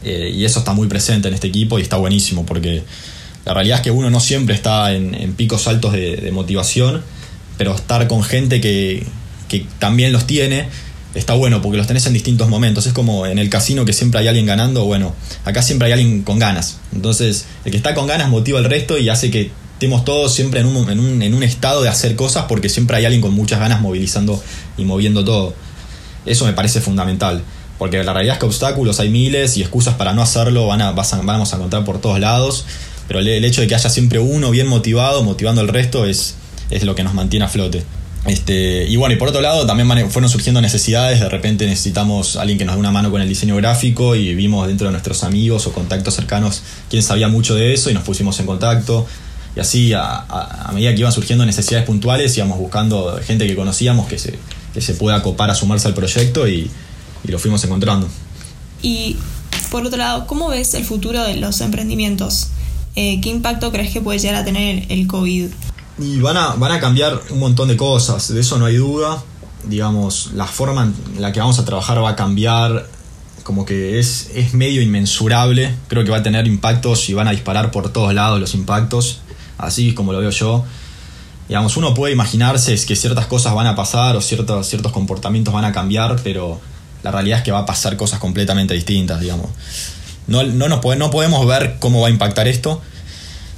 Eh, 0.03 0.31
y 0.35 0.43
eso 0.43 0.59
está 0.59 0.73
muy 0.73 0.87
presente 0.87 1.29
en 1.29 1.35
este 1.35 1.47
equipo 1.47 1.79
y 1.79 1.83
está 1.83 1.97
buenísimo 1.97 2.45
porque 2.45 2.83
la 3.45 3.53
realidad 3.53 3.77
es 3.77 3.83
que 3.83 3.91
uno 3.91 4.09
no 4.09 4.19
siempre 4.19 4.53
está 4.53 4.93
en, 4.93 5.15
en 5.15 5.33
picos 5.33 5.67
altos 5.67 5.93
de, 5.93 6.17
de 6.17 6.31
motivación, 6.31 7.01
pero 7.57 7.75
estar 7.75 8.07
con 8.07 8.23
gente 8.23 8.59
que, 8.59 9.05
que 9.47 9.65
también 9.79 10.11
los 10.11 10.27
tiene 10.27 10.67
está 11.15 11.33
bueno 11.33 11.61
porque 11.61 11.77
los 11.77 11.87
tenés 11.87 12.05
en 12.05 12.13
distintos 12.13 12.49
momentos. 12.49 12.85
Es 12.85 12.93
como 12.93 13.25
en 13.25 13.39
el 13.39 13.49
casino 13.49 13.85
que 13.85 13.93
siempre 13.93 14.19
hay 14.19 14.27
alguien 14.27 14.45
ganando, 14.45 14.85
bueno, 14.85 15.15
acá 15.45 15.61
siempre 15.61 15.87
hay 15.87 15.93
alguien 15.93 16.21
con 16.21 16.37
ganas. 16.37 16.77
Entonces, 16.93 17.45
el 17.63 17.71
que 17.71 17.77
está 17.77 17.95
con 17.95 18.05
ganas 18.05 18.29
motiva 18.29 18.59
al 18.59 18.65
resto 18.65 18.97
y 18.97 19.09
hace 19.09 19.31
que 19.31 19.51
estemos 19.73 20.05
todos 20.05 20.33
siempre 20.33 20.59
en 20.59 20.67
un, 20.67 20.89
en 20.89 20.99
un, 20.99 21.21
en 21.21 21.33
un 21.33 21.43
estado 21.43 21.81
de 21.81 21.89
hacer 21.89 22.15
cosas 22.15 22.45
porque 22.47 22.69
siempre 22.69 22.97
hay 22.97 23.05
alguien 23.05 23.21
con 23.21 23.33
muchas 23.33 23.59
ganas 23.59 23.81
movilizando 23.81 24.41
y 24.77 24.85
moviendo 24.85 25.23
todo. 25.25 25.53
Eso 26.25 26.45
me 26.45 26.53
parece 26.53 26.81
fundamental. 26.81 27.43
Porque 27.77 28.01
la 28.03 28.13
realidad 28.13 28.35
es 28.35 28.39
que 28.39 28.45
obstáculos 28.45 28.99
hay 28.99 29.09
miles 29.09 29.57
y 29.57 29.61
excusas 29.61 29.95
para 29.95 30.13
no 30.13 30.21
hacerlo 30.21 30.67
van 30.67 30.81
a, 30.81 30.91
vamos 30.91 31.53
a 31.53 31.55
encontrar 31.55 31.83
por 31.83 31.99
todos 31.99 32.19
lados. 32.19 32.65
Pero 33.07 33.19
el, 33.19 33.27
el 33.27 33.45
hecho 33.45 33.61
de 33.61 33.67
que 33.67 33.75
haya 33.75 33.89
siempre 33.89 34.19
uno 34.19 34.49
bien 34.49 34.67
motivado, 34.67 35.23
motivando 35.23 35.61
al 35.61 35.67
resto, 35.67 36.05
es, 36.05 36.35
es 36.71 36.83
lo 36.83 36.95
que 36.95 37.03
nos 37.03 37.13
mantiene 37.13 37.45
a 37.45 37.49
flote. 37.49 37.83
Este, 38.25 38.87
y 38.87 38.95
bueno, 38.95 39.13
y 39.13 39.17
por 39.17 39.29
otro 39.29 39.41
lado 39.41 39.67
también 39.67 40.09
fueron 40.09 40.29
surgiendo 40.29 40.59
necesidades, 40.59 41.19
de 41.19 41.29
repente 41.29 41.67
necesitamos 41.67 42.37
a 42.37 42.41
alguien 42.41 42.57
que 42.57 42.65
nos 42.65 42.73
dé 42.75 42.79
una 42.79 42.89
mano 42.89 43.11
con 43.11 43.21
el 43.21 43.29
diseño 43.29 43.55
gráfico 43.55 44.15
y 44.15 44.33
vimos 44.33 44.67
dentro 44.67 44.87
de 44.87 44.91
nuestros 44.91 45.23
amigos 45.23 45.67
o 45.67 45.73
contactos 45.73 46.15
cercanos 46.15 46.63
quién 46.89 47.03
sabía 47.03 47.27
mucho 47.27 47.53
de 47.53 47.73
eso 47.73 47.91
y 47.91 47.93
nos 47.93 48.03
pusimos 48.03 48.39
en 48.39 48.47
contacto. 48.47 49.05
Y 49.55 49.59
así, 49.59 49.93
a, 49.93 50.69
medida 50.73 50.93
que 50.93 51.01
iban 51.01 51.11
surgiendo 51.11 51.45
necesidades 51.45 51.85
puntuales, 51.85 52.35
íbamos 52.35 52.57
buscando 52.57 53.19
gente 53.25 53.47
que 53.47 53.55
conocíamos 53.55 54.07
que 54.07 54.17
se, 54.17 54.37
que 54.73 54.81
se 54.81 54.95
pueda 54.95 55.21
copar 55.21 55.51
a 55.51 55.55
sumarse 55.55 55.87
al 55.87 55.93
proyecto 55.93 56.47
y, 56.47 56.69
y 57.23 57.31
lo 57.31 57.39
fuimos 57.39 57.63
encontrando. 57.63 58.09
Y 58.81 59.17
por 59.69 59.85
otro 59.85 59.97
lado, 59.97 60.27
¿cómo 60.27 60.49
ves 60.49 60.73
el 60.73 60.83
futuro 60.83 61.23
de 61.23 61.35
los 61.35 61.61
emprendimientos? 61.61 62.47
Eh, 62.95 63.19
¿Qué 63.21 63.29
impacto 63.29 63.71
crees 63.71 63.91
que 63.91 64.01
puede 64.01 64.19
llegar 64.19 64.35
a 64.35 64.45
tener 64.45 64.85
el 64.89 65.07
COVID? 65.07 65.49
Y 65.97 66.19
van 66.19 66.35
a, 66.35 66.55
van 66.55 66.71
a 66.71 66.79
cambiar 66.79 67.21
un 67.29 67.39
montón 67.39 67.69
de 67.69 67.77
cosas, 67.77 68.33
de 68.33 68.41
eso 68.41 68.57
no 68.57 68.65
hay 68.65 68.75
duda. 68.75 69.23
Digamos, 69.63 70.31
la 70.33 70.45
forma 70.45 70.83
en 70.83 71.21
la 71.21 71.31
que 71.31 71.39
vamos 71.39 71.57
a 71.57 71.65
trabajar 71.65 72.03
va 72.03 72.09
a 72.09 72.15
cambiar, 72.15 72.87
como 73.43 73.65
que 73.65 73.99
es, 73.99 74.29
es 74.35 74.53
medio 74.53 74.81
inmensurable. 74.81 75.73
Creo 75.87 76.03
que 76.03 76.11
va 76.11 76.17
a 76.17 76.23
tener 76.23 76.47
impactos 76.47 77.09
y 77.09 77.13
van 77.13 77.27
a 77.27 77.31
disparar 77.31 77.71
por 77.71 77.91
todos 77.91 78.13
lados 78.13 78.39
los 78.39 78.53
impactos, 78.53 79.19
así 79.57 79.93
como 79.93 80.11
lo 80.11 80.19
veo 80.19 80.31
yo. 80.31 80.65
Digamos, 81.47 81.77
uno 81.77 81.93
puede 81.93 82.13
imaginarse 82.13 82.75
que 82.85 82.95
ciertas 82.95 83.27
cosas 83.27 83.53
van 83.53 83.67
a 83.67 83.75
pasar 83.75 84.15
o 84.15 84.21
ciertos, 84.21 84.67
ciertos 84.67 84.91
comportamientos 84.91 85.53
van 85.53 85.65
a 85.65 85.71
cambiar, 85.71 86.19
pero 86.23 86.59
la 87.03 87.11
realidad 87.11 87.39
es 87.39 87.43
que 87.43 87.51
va 87.51 87.59
a 87.59 87.65
pasar 87.65 87.95
cosas 87.97 88.19
completamente 88.19 88.73
distintas, 88.73 89.21
digamos. 89.21 89.51
No, 90.27 90.43
no, 90.43 90.67
no 90.67 90.81
podemos 90.81 91.45
ver 91.45 91.77
cómo 91.79 92.01
va 92.01 92.07
a 92.07 92.09
impactar 92.09 92.47
esto, 92.47 92.81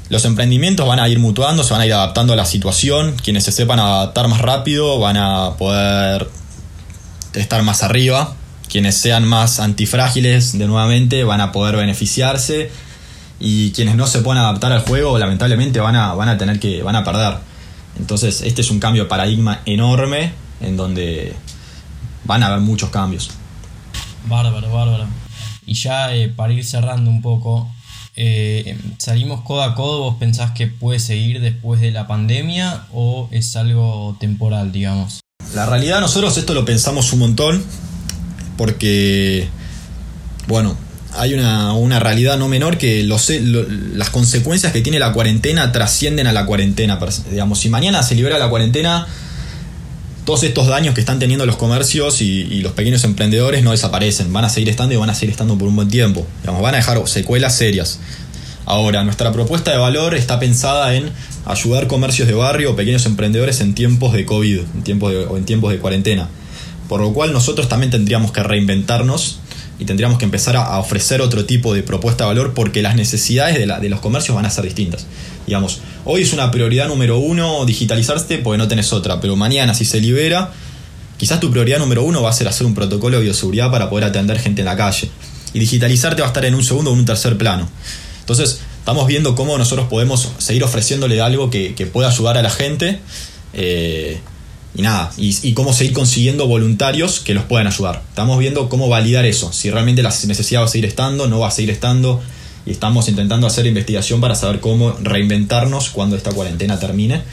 los 0.09 0.23
emprendimientos 0.25 0.87
van 0.87 0.99
a 0.99 1.09
ir 1.09 1.19
mutuando, 1.19 1.63
se 1.63 1.73
van 1.73 1.81
a 1.81 1.85
ir 1.85 1.93
adaptando 1.93 2.33
a 2.33 2.35
la 2.35 2.45
situación. 2.45 3.15
Quienes 3.21 3.43
se 3.43 3.51
sepan 3.51 3.79
adaptar 3.79 4.27
más 4.27 4.41
rápido 4.41 4.99
van 4.99 5.17
a 5.17 5.57
poder 5.57 6.29
estar 7.33 7.61
más 7.63 7.83
arriba. 7.83 8.35
Quienes 8.69 8.97
sean 8.97 9.25
más 9.25 9.59
antifrágiles, 9.59 10.57
de 10.57 10.67
nuevamente, 10.67 11.23
van 11.23 11.41
a 11.41 11.51
poder 11.51 11.75
beneficiarse. 11.75 12.71
Y 13.39 13.71
quienes 13.71 13.95
no 13.95 14.07
se 14.07 14.19
puedan 14.19 14.43
adaptar 14.43 14.71
al 14.71 14.81
juego, 14.81 15.17
lamentablemente, 15.17 15.79
van 15.79 15.95
a, 15.95 16.13
van 16.13 16.29
a 16.29 16.37
tener 16.37 16.59
que. 16.59 16.81
van 16.83 16.95
a 16.95 17.03
perder. 17.03 17.37
Entonces, 17.99 18.41
este 18.41 18.61
es 18.61 18.71
un 18.71 18.79
cambio 18.79 19.03
de 19.03 19.09
paradigma 19.09 19.61
enorme 19.65 20.31
en 20.61 20.77
donde 20.77 21.33
van 22.23 22.43
a 22.43 22.47
haber 22.47 22.59
muchos 22.59 22.89
cambios. 22.89 23.31
Bárbaro, 24.27 24.71
bárbaro. 24.71 25.05
Y 25.65 25.73
ya 25.73 26.13
eh, 26.13 26.29
para 26.29 26.53
ir 26.53 26.63
cerrando 26.63 27.09
un 27.09 27.21
poco, 27.21 27.69
eh, 28.17 28.77
¿salimos 28.97 29.41
codo 29.41 29.61
a 29.63 29.75
codo? 29.75 29.99
¿Vos 29.99 30.15
pensás 30.19 30.51
que 30.51 30.67
puede 30.67 30.99
seguir 30.99 31.39
después 31.39 31.79
de 31.79 31.91
la 31.91 32.07
pandemia 32.07 32.85
o 32.91 33.29
es 33.31 33.55
algo 33.55 34.17
temporal, 34.19 34.71
digamos? 34.71 35.21
La 35.55 35.65
realidad 35.65 36.01
nosotros 36.01 36.37
esto 36.37 36.53
lo 36.53 36.65
pensamos 36.65 37.13
un 37.13 37.19
montón 37.19 37.63
porque, 38.57 39.47
bueno, 40.47 40.75
hay 41.13 41.33
una, 41.33 41.73
una 41.73 41.99
realidad 41.99 42.37
no 42.37 42.47
menor 42.47 42.77
que 42.77 43.03
los, 43.03 43.29
lo- 43.29 43.65
las 43.69 44.09
consecuencias 44.09 44.73
que 44.73 44.81
tiene 44.81 44.99
la 44.99 45.13
cuarentena 45.13 45.71
trascienden 45.71 46.27
a 46.27 46.33
la 46.33 46.45
cuarentena. 46.45 46.99
Digamos, 47.29 47.59
si 47.59 47.69
mañana 47.69 48.03
se 48.03 48.15
libera 48.15 48.37
la 48.39 48.49
cuarentena, 48.49 49.07
todos 50.27 50.43
estos 50.43 50.67
daños 50.67 50.93
que 50.93 50.99
están 50.99 51.19
teniendo 51.19 51.45
los 51.45 51.55
comercios 51.55 52.19
y, 52.19 52.59
los 52.59 52.73
pequeños 52.73 53.05
emprendedores 53.05 53.63
no 53.63 53.71
desaparecen, 53.71 54.33
van 54.33 54.43
a 54.43 54.49
seguir 54.49 54.67
estando 54.67 54.93
y 54.93 54.97
van 54.97 55.09
a 55.09 55.15
seguir 55.15 55.29
estando 55.31 55.57
por 55.57 55.69
un 55.69 55.77
buen 55.77 55.87
tiempo. 55.87 56.27
Digamos, 56.41 56.61
van 56.61 56.73
a 56.73 56.77
dejar 56.79 57.01
secuelas 57.07 57.55
serias. 57.55 58.01
Ahora, 58.65 59.05
nuestra 59.05 59.31
propuesta 59.31 59.71
de 59.71 59.77
valor 59.77 60.15
está 60.15 60.37
pensada 60.37 60.93
en 60.95 61.11
ayudar 61.45 61.87
comercios 61.87 62.27
de 62.27 62.33
barrio 62.33 62.73
o 62.73 62.75
pequeños 62.75 63.05
emprendedores 63.05 63.61
en 63.61 63.73
tiempos 63.73 64.11
de 64.11 64.25
COVID 64.25 64.59
en 64.59 64.83
tiempos 64.83 65.13
o 65.29 65.37
en 65.37 65.45
tiempos 65.45 65.71
de 65.71 65.79
cuarentena. 65.79 66.27
Por 66.89 66.99
lo 66.99 67.13
cual 67.13 67.31
nosotros 67.31 67.69
también 67.69 67.91
tendríamos 67.91 68.33
que 68.33 68.43
reinventarnos 68.43 69.39
y 69.79 69.85
tendríamos 69.85 70.17
que 70.17 70.25
empezar 70.25 70.55
a, 70.55 70.79
ofrecer 70.79 71.21
otro 71.21 71.45
tipo 71.45 71.73
de 71.73 71.83
propuesta 71.83 72.23
de 72.23 72.29
valor 72.29 72.53
porque 72.53 72.81
las 72.81 72.95
necesidades 72.95 73.57
de, 73.57 73.89
los 73.89 73.99
comercios 73.99 74.35
van 74.35 74.45
a 74.45 74.49
ser 74.49 74.63
distintas. 74.63 75.05
Digamos, 75.45 75.81
hoy 76.05 76.23
es 76.23 76.33
una 76.33 76.49
prioridad 76.51 76.87
número 76.87 77.19
uno 77.19 77.65
digitalizarte 77.65 78.39
porque 78.39 78.57
no 78.57 78.67
tenés 78.67 78.91
otra, 78.91 79.21
pero 79.21 79.35
mañana 79.35 79.73
si 79.73 79.85
se 79.85 80.01
libera, 80.01 80.51
quizás 81.17 81.39
tu 81.39 81.51
prioridad 81.51 81.79
número 81.79 82.03
uno 82.03 82.21
va 82.23 82.31
a 82.31 82.33
ser 82.33 82.47
hacer 82.47 82.65
un 82.65 82.73
protocolo 82.73 83.17
de 83.17 83.23
bioseguridad 83.23 83.71
para 83.71 83.89
poder 83.89 84.05
atender 84.05 84.39
gente 84.39 84.61
en 84.61 84.65
la 84.65 84.75
calle. 84.75 85.09
Y 85.53 85.59
digitalizarte 85.59 86.21
va 86.21 86.27
a 86.27 86.31
estar 86.31 86.45
en 86.45 86.55
un 86.55 86.63
segundo 86.63 86.91
o 86.91 86.93
en 86.93 86.99
un 86.99 87.05
tercer 87.05 87.37
plano. 87.37 87.69
Entonces, 88.19 88.59
estamos 88.79 89.07
viendo 89.07 89.35
cómo 89.35 89.57
nosotros 89.57 89.87
podemos 89.87 90.29
seguir 90.39 90.63
ofreciéndole 90.63 91.21
algo 91.21 91.49
que, 91.49 91.75
que 91.75 91.85
pueda 91.85 92.09
ayudar 92.09 92.37
a 92.37 92.41
la 92.41 92.49
gente. 92.49 92.99
eh, 93.53 94.19
y 94.77 94.83
nada, 94.83 95.11
y, 95.17 95.35
y 95.41 95.53
cómo 95.53 95.73
seguir 95.73 95.91
consiguiendo 95.91 96.47
voluntarios 96.47 97.19
que 97.19 97.33
los 97.33 97.43
puedan 97.43 97.65
ayudar. 97.67 98.03
Estamos 98.09 98.37
viendo 98.37 98.69
cómo 98.69 98.87
validar 98.87 99.25
eso, 99.25 99.51
si 99.51 99.71
realmente 99.71 100.03
la 100.03 100.09
necesidad 100.09 100.61
va 100.61 100.65
a 100.65 100.69
seguir 100.69 100.85
estando, 100.85 101.27
no 101.27 101.39
va 101.39 101.47
a 101.47 101.51
seguir 101.51 101.71
estando, 101.71 102.21
y 102.63 102.71
estamos 102.71 103.09
intentando 103.09 103.47
hacer 103.47 103.65
investigación 103.65 104.21
para 104.21 104.35
saber 104.35 104.59
cómo 104.59 104.91
reinventarnos 105.01 105.89
cuando 105.89 106.15
esta 106.15 106.31
cuarentena 106.31 106.77
termine 106.77 107.23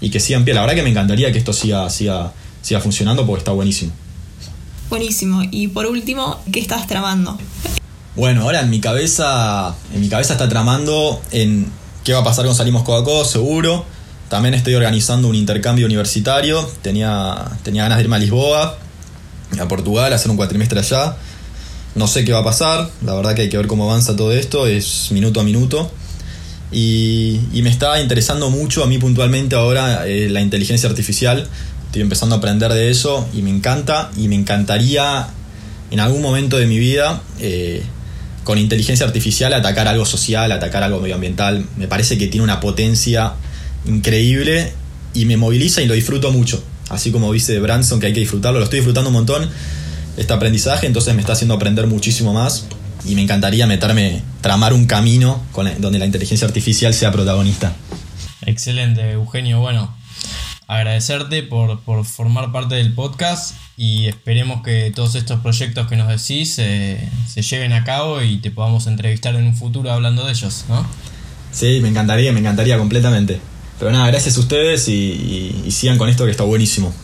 y 0.00 0.10
que 0.10 0.20
siga 0.20 0.38
en 0.38 0.44
pie. 0.44 0.54
La 0.54 0.60
verdad 0.60 0.76
que 0.76 0.82
me 0.82 0.90
encantaría 0.90 1.32
que 1.32 1.38
esto 1.38 1.52
siga, 1.52 1.90
siga, 1.90 2.32
siga 2.60 2.80
funcionando 2.80 3.26
porque 3.26 3.40
está 3.40 3.52
buenísimo. 3.52 3.92
Buenísimo. 4.88 5.42
Y 5.50 5.68
por 5.68 5.86
último, 5.86 6.38
¿qué 6.52 6.60
estás 6.60 6.86
tramando? 6.86 7.38
Bueno, 8.14 8.42
ahora 8.42 8.60
en 8.60 8.70
mi 8.70 8.80
cabeza, 8.80 9.74
en 9.94 10.02
mi 10.02 10.08
cabeza 10.08 10.34
está 10.34 10.48
tramando 10.48 11.22
en 11.30 11.66
qué 12.04 12.12
va 12.12 12.20
a 12.20 12.24
pasar 12.24 12.44
con 12.44 12.54
Salimos 12.54 12.82
Codo 12.82 12.98
a 12.98 13.04
Codo, 13.04 13.24
seguro. 13.24 13.86
También 14.32 14.54
estoy 14.54 14.74
organizando 14.74 15.28
un 15.28 15.34
intercambio 15.34 15.84
universitario. 15.84 16.66
Tenía, 16.80 17.50
tenía 17.62 17.82
ganas 17.82 17.98
de 17.98 18.04
irme 18.04 18.16
a 18.16 18.18
Lisboa. 18.18 18.78
a 19.60 19.68
Portugal 19.68 20.10
a 20.10 20.16
hacer 20.16 20.30
un 20.30 20.38
cuatrimestre 20.38 20.78
allá. 20.78 21.16
No 21.94 22.06
sé 22.06 22.24
qué 22.24 22.32
va 22.32 22.38
a 22.38 22.44
pasar, 22.44 22.88
la 23.04 23.12
verdad 23.12 23.34
que 23.34 23.42
hay 23.42 23.50
que 23.50 23.58
ver 23.58 23.66
cómo 23.66 23.84
avanza 23.84 24.16
todo 24.16 24.32
esto, 24.32 24.66
es 24.66 25.12
minuto 25.12 25.38
a 25.38 25.42
minuto. 25.44 25.92
Y, 26.70 27.40
me 27.52 27.68
está 27.68 28.00
interesando 28.00 28.48
mucho 28.48 28.82
a 28.82 28.86
mí 28.86 28.96
puntualmente 28.96 29.54
ahora 29.54 30.06
eh, 30.06 30.30
la 30.30 30.40
inteligencia 30.40 30.88
artificial. 30.88 31.46
Estoy 31.88 32.00
empezando 32.00 32.34
a 32.34 32.38
aprender 32.38 32.72
de 32.72 32.88
eso 32.88 33.28
y 33.34 33.42
me 33.42 33.50
encanta 33.50 34.10
y 34.16 34.28
me 34.28 34.34
encantaría 34.34 35.28
en 35.90 36.00
algún 36.00 36.22
momento 36.22 36.56
de 36.56 36.66
mi 36.66 36.78
vida 36.78 37.20
eh, 37.38 37.82
con 38.44 38.56
inteligencia 38.56 39.04
artificial 39.04 39.52
atacar 39.52 39.88
algo 39.88 40.06
social, 40.06 40.50
atacar 40.52 40.82
algo 40.82 41.00
medioambiental. 41.00 41.66
Me 41.76 41.86
parece 41.86 42.16
que 42.16 42.28
tiene 42.28 42.44
una 42.44 42.60
potencia 42.60 43.34
increíble 43.86 44.72
y 45.14 45.24
me 45.26 45.36
moviliza 45.36 45.82
y 45.82 45.86
lo 45.86 45.94
disfruto 45.94 46.32
mucho. 46.32 46.62
Así 46.88 47.10
como 47.10 47.32
dice 47.32 47.58
Branson 47.60 48.00
que 48.00 48.06
hay 48.06 48.12
que 48.12 48.20
disfrutarlo, 48.20 48.58
lo 48.58 48.64
estoy 48.64 48.80
disfrutando 48.80 49.08
un 49.08 49.14
montón 49.14 49.48
este 50.16 50.32
aprendizaje, 50.32 50.86
entonces 50.86 51.14
me 51.14 51.20
está 51.20 51.32
haciendo 51.32 51.54
aprender 51.54 51.86
muchísimo 51.86 52.32
más 52.34 52.66
y 53.04 53.14
me 53.14 53.22
encantaría 53.22 53.66
meterme, 53.66 54.22
tramar 54.40 54.74
un 54.74 54.86
camino 54.86 55.42
con 55.52 55.68
donde 55.80 55.98
la 55.98 56.06
inteligencia 56.06 56.46
artificial 56.46 56.92
sea 56.92 57.10
protagonista. 57.10 57.72
Excelente, 58.44 59.12
Eugenio. 59.12 59.60
Bueno, 59.60 59.94
agradecerte 60.66 61.42
por, 61.42 61.80
formar 62.04 62.52
parte 62.52 62.74
del 62.74 62.92
podcast 62.92 63.56
y 63.76 64.06
esperemos 64.06 64.62
que 64.62 64.92
todos 64.94 65.14
estos 65.14 65.40
proyectos 65.40 65.88
que 65.88 65.96
nos 65.96 66.08
decís 66.08 66.54
se 66.54 67.42
lleven 67.42 67.72
a 67.72 67.84
cabo 67.84 68.22
y 68.22 68.36
te 68.36 68.50
podamos 68.50 68.86
entrevistar 68.86 69.34
en 69.34 69.46
un 69.46 69.56
futuro 69.56 69.90
hablando 69.90 70.26
de 70.26 70.32
ellos, 70.32 70.66
¿no? 70.68 70.86
Sí, 71.52 71.80
me 71.82 71.88
encantaría, 71.88 72.32
me 72.32 72.40
encantaría 72.40 72.78
completamente. 72.78 73.40
Pero 73.82 73.90
nada, 73.90 74.06
gracias 74.06 74.36
a 74.36 74.40
ustedes 74.40 74.86
y 74.86 75.66
sigan 75.72 75.98
con 75.98 76.08
esto 76.08 76.24
que 76.24 76.30
está 76.30 76.44
buenísimo. 76.44 76.94